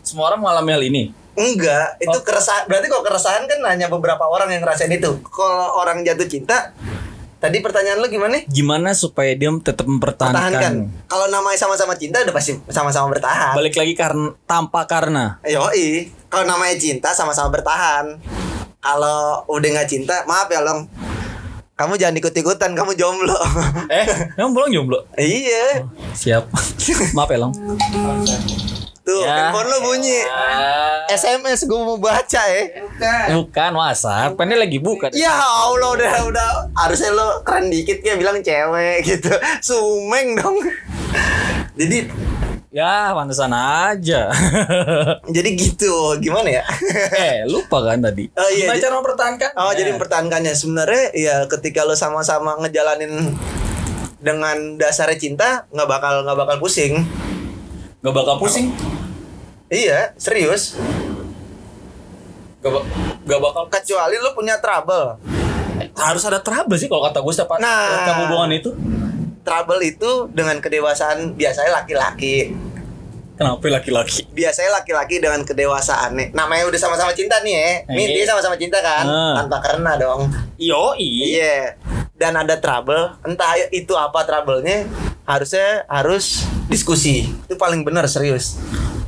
semua 0.00 0.32
orang 0.32 0.40
mengalami 0.40 0.70
hal 0.72 0.82
ini. 0.86 1.02
Enggak, 1.36 2.00
itu 2.00 2.14
Oh. 2.14 2.24
keresahan. 2.24 2.64
Berarti 2.64 2.88
kalau 2.88 3.04
keresahan 3.04 3.44
kan 3.44 3.60
hanya 3.68 3.92
beberapa 3.92 4.24
orang 4.24 4.48
yang 4.48 4.64
ngerasain 4.64 4.88
itu. 4.88 5.20
Kalau 5.28 5.76
orang 5.76 6.00
jatuh 6.00 6.24
cinta, 6.24 6.72
tadi 7.46 7.62
pertanyaan 7.62 8.02
lu 8.02 8.10
gimana? 8.10 8.42
Gimana 8.50 8.90
supaya 8.90 9.30
dia 9.38 9.46
tetap 9.62 9.86
Pertahankan. 9.86 9.94
mempertahankan? 10.42 10.74
Kalau 11.06 11.26
namanya 11.30 11.54
sama-sama 11.54 11.94
cinta 11.94 12.18
udah 12.18 12.34
pasti 12.34 12.58
sama-sama 12.66 13.06
bertahan. 13.14 13.54
Balik 13.54 13.78
lagi 13.78 13.94
karena 13.94 14.34
tanpa 14.50 14.82
karena. 14.90 15.38
Yoi, 15.46 16.10
kalau 16.26 16.42
namanya 16.42 16.74
cinta 16.74 17.14
sama-sama 17.14 17.54
bertahan. 17.54 18.18
Kalau 18.82 19.46
udah 19.46 19.68
nggak 19.78 19.86
cinta, 19.86 20.26
maaf 20.26 20.50
ya 20.50 20.58
long. 20.58 20.90
Kamu 21.76 21.94
jangan 21.94 22.16
ikut-ikutan, 22.18 22.72
kamu 22.72 22.96
jomblo. 22.96 23.36
Eh, 23.86 24.06
emang 24.34 24.56
belum 24.56 24.72
jomblo? 24.72 24.98
iya. 25.14 25.84
Siap. 26.16 26.48
Maaf 27.16 27.28
ya, 27.28 27.36
Long. 27.36 27.52
Tuh, 29.06 29.22
Ya. 29.22 29.54
handphone 29.54 29.70
lo 29.70 29.78
bunyi. 29.80 30.18
SMS 31.06 31.62
gue 31.62 31.78
mau 31.78 31.94
baca 31.94 32.42
ya. 32.42 32.62
Bukan 33.32 33.72
WhatsApp, 33.72 34.34
kan 34.34 34.50
dia 34.50 34.58
lagi 34.58 34.82
buka. 34.82 35.14
Ya 35.14 35.30
Allah 35.30 35.94
udah 35.94 36.10
udah 36.26 36.48
harusnya 36.74 37.14
lo 37.14 37.38
keren 37.40 37.70
dikit 37.70 38.02
kayak 38.02 38.18
bilang 38.18 38.42
cewek 38.42 39.06
gitu. 39.06 39.30
Sumeng 39.62 40.34
dong. 40.34 40.58
Jadi 41.74 42.10
Ya, 42.74 43.14
pantesan 43.14 43.56
aja. 43.56 44.28
jadi 45.38 45.48
gitu. 45.54 46.12
Gimana 46.18 46.50
ya? 46.52 46.62
eh, 47.14 47.48
lupa 47.48 47.80
kan 47.80 48.02
tadi. 48.02 48.28
Oh, 48.34 48.50
iya, 48.52 48.68
cara 48.76 49.00
mempertahankan? 49.00 49.50
Oh, 49.56 49.72
jadi 49.72 49.96
mempertahankannya 49.96 50.52
sebenarnya 50.52 51.14
ya 51.14 51.36
ketika 51.48 51.88
lo 51.88 51.96
sama-sama 51.96 52.52
ngejalanin 52.60 53.32
dengan 54.20 54.76
dasarnya 54.76 55.16
cinta 55.16 55.64
nggak 55.70 55.88
bakal 55.88 56.20
nggak 56.20 56.36
bakal 56.36 56.56
pusing. 56.58 57.00
Gak 58.04 58.12
bakal 58.12 58.36
pusing. 58.36 58.68
Iya, 59.66 60.14
serius. 60.14 60.78
Gak, 62.58 62.70
ba- 62.70 62.86
gak 63.22 63.40
bakal 63.40 63.64
Kecuali 63.68 64.16
lo 64.16 64.30
punya 64.32 64.58
trouble. 64.58 65.18
harus 65.92 66.24
ada 66.24 66.40
trouble 66.40 66.74
sih 66.74 66.88
kalau 66.88 67.04
kata 67.04 67.20
gue 67.20 67.30
setiap 67.30 67.56
Nah. 67.56 68.00
setiap 68.00 68.16
hubungan 68.26 68.50
itu. 68.50 68.70
Trouble 69.42 69.80
itu 69.82 70.10
dengan 70.30 70.56
kedewasaan 70.58 71.32
biasanya 71.32 71.72
laki-laki. 71.74 72.52
Kenapa 73.34 73.60
laki-laki? 73.70 74.24
Biasanya 74.30 74.72
laki-laki 74.74 75.20
dengan 75.20 75.40
kedewasaan 75.42 76.16
nih. 76.16 76.28
Namanya 76.32 76.64
udah 76.64 76.80
sama-sama 76.80 77.12
cinta 77.12 77.36
nih 77.40 77.52
ya. 77.52 77.68
Nih 77.90 78.04
Iya. 78.06 78.14
dia 78.14 78.24
sama-sama 78.26 78.56
cinta 78.56 78.80
kan, 78.80 79.04
Ah. 79.04 79.34
tanpa 79.36 79.60
karena 79.60 79.92
dong. 79.94 80.32
Yo, 80.56 80.96
Iya. 80.96 81.76
Dan 82.12 82.32
ada 82.34 82.56
trouble, 82.56 83.12
entah 83.22 83.52
itu 83.68 83.92
apa 83.92 84.24
trouble-nya, 84.24 84.88
harusnya 85.22 85.84
harus 85.86 86.40
diskusi. 86.66 87.28
Itu 87.44 87.54
paling 87.54 87.84
benar 87.84 88.08
serius. 88.08 88.56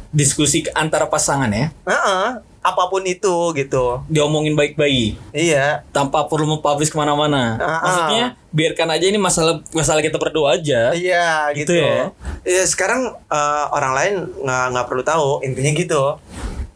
Diskusi 0.09 0.64
antara 0.73 1.05
pasangan 1.05 1.49
ya. 1.49 1.68
Heeh, 1.85 2.27
apa 2.59 2.83
pun 2.88 3.05
itu 3.05 3.53
gitu. 3.53 4.01
Diomongin 4.09 4.53
baik-baik 4.53 5.21
Iya. 5.31 5.85
tanpa 5.88 6.25
perlu 6.25 6.49
mempublish 6.49 6.88
ke 6.88 6.97
mana-mana. 6.97 7.57
Ah, 7.57 7.64
ah. 7.64 7.81
Maksudnya 7.83 8.25
biarkan 8.49 8.88
aja 8.88 9.05
ini 9.05 9.16
masalah 9.16 9.61
masalah 9.71 10.01
kita 10.01 10.16
berdua 10.16 10.57
aja. 10.57 10.90
Iya 10.90 11.53
Gitu 11.53 11.71
gitu. 11.71 11.73
ya? 11.77 12.09
Iya 12.42 12.64
sekarang 12.64 13.01
eh, 13.23 13.64
orang 13.68 13.92
lain 13.94 14.14
nggak 14.38 14.64
nggak 14.73 14.87
perlu 14.87 15.03
tahu 15.03 15.29
intinya 15.42 15.73
gitu. 15.73 16.03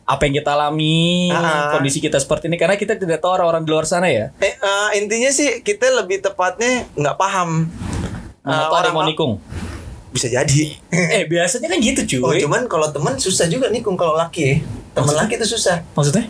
Apa 0.03 0.27
yang 0.27 0.35
kita 0.37 0.53
alami, 0.53 1.33
ah. 1.33 1.73
kondisi 1.73 1.97
kita 1.99 2.19
seperti 2.19 2.45
ini 2.45 2.59
karena 2.59 2.77
kita 2.77 2.95
tidak 2.95 3.19
tahu 3.19 3.33
orang-orang 3.33 3.65
di 3.65 3.71
luar 3.71 3.87
sana 3.87 4.13
ya. 4.13 4.29
Eh, 4.39 4.53
eh, 4.53 4.89
intinya 5.01 5.31
sih 5.31 5.63
kita 5.63 5.89
lebih 5.95 6.21
tepatnya 6.21 6.85
nggak 6.93 7.17
paham. 7.17 7.73
Tahu 8.43 8.51
ada 8.51 8.69
orang- 8.83 8.93
mau 8.93 9.05
nikung. 9.07 9.41
Bisa 10.13 10.29
jadi. 10.29 10.77
eh 11.17 11.25
biasanya 11.25 11.67
kan 11.67 11.79
gitu 11.79 12.01
Oh, 12.21 12.31
cuy. 12.31 12.39
cuman 12.39 12.65
kalau 12.67 12.89
teman 12.89 13.17
susah 13.17 13.49
juga 13.49 13.67
nih 13.67 13.81
kalau 13.83 14.15
laki. 14.15 14.43
ya. 14.43 14.57
Teman 14.93 15.17
laki 15.17 15.35
itu 15.35 15.49
susah. 15.49 15.81
Maksudnya? 15.91 16.29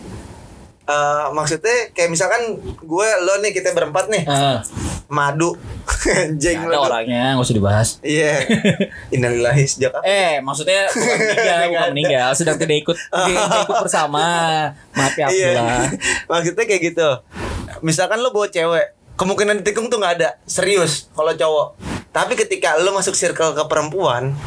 Eh, 0.83 1.25
maksudnya 1.31 1.91
kayak 1.91 2.09
misalkan 2.09 2.41
gue 2.59 3.07
lo 3.21 3.39
nih 3.39 3.51
kita 3.51 3.71
berempat 3.71 4.11
nih 4.11 4.23
Ah, 4.25 4.59
madu 5.07 5.55
anjing 6.19 6.59
nggak 6.59 6.75
ada 6.75 6.79
orangnya 6.81 7.23
nggak 7.33 7.45
usah 7.45 7.55
dibahas. 7.55 7.89
Iya. 7.99 8.43
Innalillahi 9.15 9.63
sejak 9.63 9.91
kapan? 9.93 10.03
Eh, 10.05 10.33
maksudnya 10.39 10.87
bukan 10.89 11.15
meninggal, 11.15 11.59
bukan 11.65 11.89
meninggal, 11.91 12.29
sedang 12.33 12.57
tidak 12.57 12.77
ikut 12.77 12.97
tidak 12.99 13.63
ikut 13.63 13.77
bersama. 13.79 14.27
Maaf 14.91 15.15
ya 15.15 15.25
Iya. 15.25 15.51
Abdullah. 15.55 15.83
Maksudnya 16.29 16.63
kayak 16.65 16.81
gitu. 16.83 17.09
Misalkan 17.79 18.19
lo 18.19 18.29
bawa 18.29 18.47
cewek, 18.47 18.85
kemungkinan 19.15 19.63
ditikung 19.63 19.87
tuh 19.87 19.97
nggak 19.97 20.19
ada. 20.19 20.29
Serius 20.43 21.07
kalau 21.11 21.31
cowok. 21.31 21.92
Tapi 22.13 22.37
ketika 22.37 22.77
lo 22.77 22.93
masuk 22.93 23.17
circle 23.17 23.57
ke 23.57 23.63
perempuan, 23.65 24.37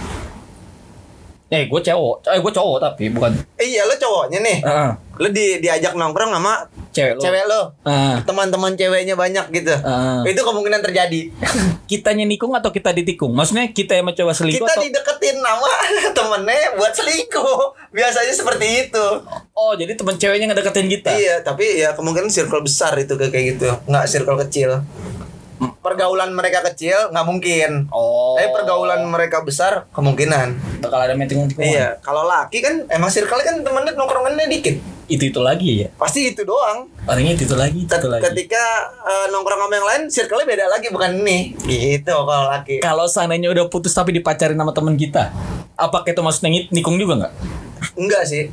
Eh, 1.46 1.70
gue 1.70 1.78
cowok, 1.78 2.26
eh 2.26 2.42
gue 2.42 2.52
cowok 2.58 2.78
tapi 2.82 3.06
bukan 3.06 3.30
iya 3.62 3.86
lo 3.86 3.94
cowoknya 3.94 4.42
nih. 4.42 4.58
Heeh. 4.66 4.90
Lo 5.22 5.30
di 5.30 5.62
diajak 5.62 5.94
nongkrong 5.94 6.34
sama 6.34 6.66
cewek 6.90 7.14
lo. 7.14 7.22
cewek 7.22 7.44
lo. 7.46 7.70
Ah. 7.86 8.18
Teman-teman 8.26 8.74
ceweknya 8.74 9.14
banyak 9.14 9.54
gitu. 9.54 9.70
Ah. 9.86 10.26
Itu 10.26 10.42
kemungkinan 10.42 10.82
terjadi. 10.82 11.30
kitanya 11.90 12.26
nikung 12.26 12.50
atau 12.50 12.74
kita 12.74 12.90
ditikung? 12.90 13.30
Maksudnya 13.30 13.70
kita 13.70 13.94
yang 13.94 14.10
mencoba 14.10 14.34
selingkuh 14.34 14.66
Kita 14.66 14.74
atau 14.74 14.82
dideketin 14.90 15.38
sama 15.38 15.70
temennya 16.18 16.74
buat 16.74 16.90
selingkuh. 16.98 17.94
Biasanya 17.94 18.34
seperti 18.34 18.66
itu. 18.90 19.06
Oh, 19.54 19.70
jadi 19.78 19.94
teman 19.94 20.18
ceweknya 20.18 20.50
ngedeketin 20.50 20.90
kita. 20.90 21.14
Iya, 21.14 21.46
tapi 21.46 21.78
ya 21.78 21.94
kemungkinan 21.94 22.26
circle 22.26 22.66
besar 22.66 22.98
itu 22.98 23.14
kayak 23.14 23.54
gitu. 23.54 23.70
Nggak 23.86 24.04
circle 24.10 24.34
kecil. 24.42 24.82
Pergaulan 25.86 26.34
mereka 26.34 26.66
kecil 26.66 27.14
nggak 27.14 27.22
mungkin. 27.22 27.86
Oh. 27.88 28.34
Tapi 28.34 28.50
pergaulan 28.50 29.06
mereka 29.06 29.46
besar 29.46 29.86
kemungkinan. 29.94 30.82
bakal 30.82 30.98
ada 30.98 31.14
meeting 31.14 31.46
tikung 31.46 31.62
Iya, 31.62 32.02
kalau 32.02 32.26
laki 32.26 32.58
kan 32.58 32.90
emang 32.90 33.06
circle 33.06 33.38
kan 33.38 33.62
temennya 33.62 33.94
nongkrongannya 33.94 34.50
dikit. 34.50 34.82
Itu 35.06 35.30
itu 35.30 35.38
lagi 35.38 35.86
ya. 35.86 35.88
Pasti 35.94 36.34
itu 36.34 36.42
doang. 36.42 36.90
Orangnya 37.06 37.38
itu, 37.38 37.46
itu 37.46 37.54
lagi, 37.54 37.78
itu, 37.78 37.86
Ket- 37.86 38.02
itu 38.02 38.08
lagi. 38.10 38.22
Ketika 38.26 38.64
eh, 39.06 39.26
nongkrong 39.30 39.62
sama 39.62 39.70
yang 39.72 39.86
lain, 39.86 40.02
circle-nya 40.10 40.42
beda 40.44 40.64
lagi 40.66 40.90
bukan 40.90 41.10
ini. 41.16 41.54
Gitu 41.56 42.10
kalau 42.10 42.50
laki. 42.50 42.82
Kalau 42.82 43.06
seandainya 43.06 43.46
udah 43.46 43.70
putus 43.70 43.94
tapi 43.94 44.10
dipacarin 44.10 44.58
sama 44.58 44.74
teman 44.74 44.98
kita, 44.98 45.30
apakah 45.78 46.10
itu 46.10 46.18
maksudnya 46.18 46.50
ngit- 46.50 46.74
nikung 46.74 46.98
juga 46.98 47.22
nggak? 47.22 47.32
Enggak 47.94 48.26
sih. 48.26 48.50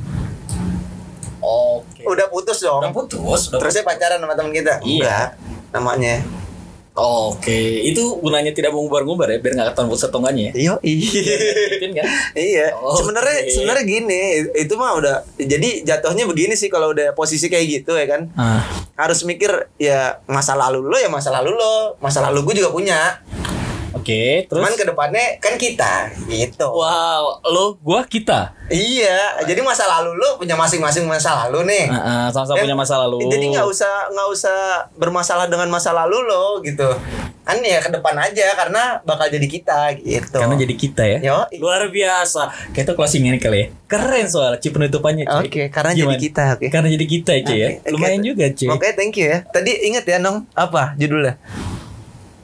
Oke. 1.42 2.06
Udah 2.06 2.30
putus 2.30 2.62
dong. 2.62 2.80
Udah 2.80 2.94
putus, 2.94 3.40
udah 3.50 3.58
Terusnya 3.58 3.82
pacaran 3.82 4.22
sama 4.22 4.32
teman 4.32 4.52
kita. 4.54 4.78
Iya. 4.80 5.02
Enggak. 5.02 5.28
Namanya. 5.74 6.14
Oke, 6.94 7.82
itu 7.82 8.22
gunanya 8.22 8.54
tidak 8.54 8.70
mengubar-ngubar 8.70 9.26
ya, 9.26 9.42
biar 9.42 9.58
nggak 9.58 9.74
ketahuan 9.74 9.90
putus 9.90 10.06
atau 10.06 10.22
enggaknya 10.22 10.42
ya. 10.46 10.52
Iya. 10.54 10.74
Gituin 10.78 11.92
kan? 11.98 12.06
Iya, 12.38 12.66
sebenarnya 12.94 13.38
sebenarnya 13.50 13.82
gini, 13.82 14.20
itu 14.54 14.74
mah 14.78 14.94
udah 15.02 15.14
jadi 15.34 15.82
jatuhnya 15.82 16.30
begini 16.30 16.54
sih 16.54 16.70
kalau 16.70 16.94
udah 16.94 17.10
posisi 17.18 17.50
kayak 17.50 17.66
gitu 17.66 17.98
ya 17.98 18.06
kan. 18.06 18.30
Ah, 18.38 18.62
Harus 18.94 19.26
mikir 19.26 19.50
ya 19.74 20.22
masa 20.30 20.54
lalu 20.54 20.86
lo 20.86 20.94
ya 20.94 21.10
masa 21.10 21.34
lalu 21.34 21.58
lo, 21.58 21.98
masa 21.98 22.22
lalu 22.22 22.46
gue 22.46 22.62
juga 22.62 22.70
punya. 22.70 23.18
Oke, 23.94 24.50
terus 24.50 24.58
Cuman 24.58 24.74
ke 24.74 24.84
depannya 24.84 25.38
kan 25.38 25.54
kita 25.54 26.10
gitu. 26.26 26.66
Wow, 26.66 27.38
lo 27.46 27.78
gua 27.78 28.02
kita. 28.02 28.50
Iya, 28.66 29.44
jadi 29.46 29.60
masa 29.62 29.86
lalu 29.86 30.18
lu 30.18 30.28
punya 30.40 30.58
masing-masing 30.58 31.06
masa 31.06 31.46
lalu 31.46 31.68
nih. 31.68 31.84
Heeh, 31.92 32.24
sama-sama 32.34 32.58
Eh, 32.58 32.64
punya 32.66 32.76
masa 32.76 32.94
lalu. 33.06 33.22
Jadi 33.30 33.44
nggak 33.54 33.66
usah 33.68 34.10
nggak 34.10 34.28
usah 34.34 34.58
bermasalah 34.98 35.46
dengan 35.46 35.70
masa 35.70 35.94
lalu 35.94 36.26
lo 36.26 36.58
gitu. 36.64 36.90
Kan 37.44 37.60
ya 37.60 37.76
ke 37.84 37.92
depan 37.92 38.16
aja 38.16 38.56
karena 38.56 39.04
bakal 39.04 39.28
jadi 39.28 39.44
kita 39.44 39.92
gitu. 40.00 40.40
Karena 40.40 40.56
jadi 40.56 40.74
kita 40.74 41.02
ya. 41.04 41.18
Yo, 41.20 41.38
Luar 41.60 41.92
biasa. 41.92 42.48
Kayak 42.72 42.88
itu 42.88 42.92
closing 42.96 43.22
ini 43.28 43.36
kali 43.36 43.58
ya. 43.60 43.66
Keren 43.84 44.26
soal 44.26 44.56
Ci 44.58 44.72
penutupannya. 44.72 45.28
Oke, 45.28 45.68
karena 45.68 45.92
jadi 45.92 46.16
kita, 46.16 46.56
oke. 46.56 46.66
Karena 46.72 46.88
jadi 46.88 47.06
kita, 47.06 47.32
cuy 47.44 47.58
ya. 47.60 47.68
Oke, 47.78 47.92
Lumayan 47.92 48.24
oke. 48.24 48.28
juga, 48.32 48.44
cuy. 48.48 48.68
Oke, 48.72 48.88
thank 48.96 49.14
you 49.20 49.28
ya. 49.28 49.38
Tadi 49.44 49.70
inget 49.86 50.08
ya, 50.08 50.16
Nong, 50.16 50.48
apa 50.56 50.96
judulnya? 50.96 51.36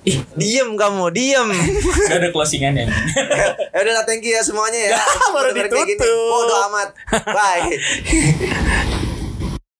Ih, 0.00 0.16
Diem 0.32 0.80
kamu, 0.80 1.12
diem. 1.12 1.48
udah 2.08 2.16
ada 2.16 2.28
closingannya. 2.32 2.88
ya 3.76 3.78
udah 3.84 4.04
thank 4.08 4.24
you 4.24 4.32
ya 4.32 4.40
semuanya 4.40 4.96
ya. 4.96 4.98
Baru 5.36 5.52
ditutup. 5.52 6.00
Bodo 6.08 6.54
amat. 6.72 6.88
Bye. 7.28 8.96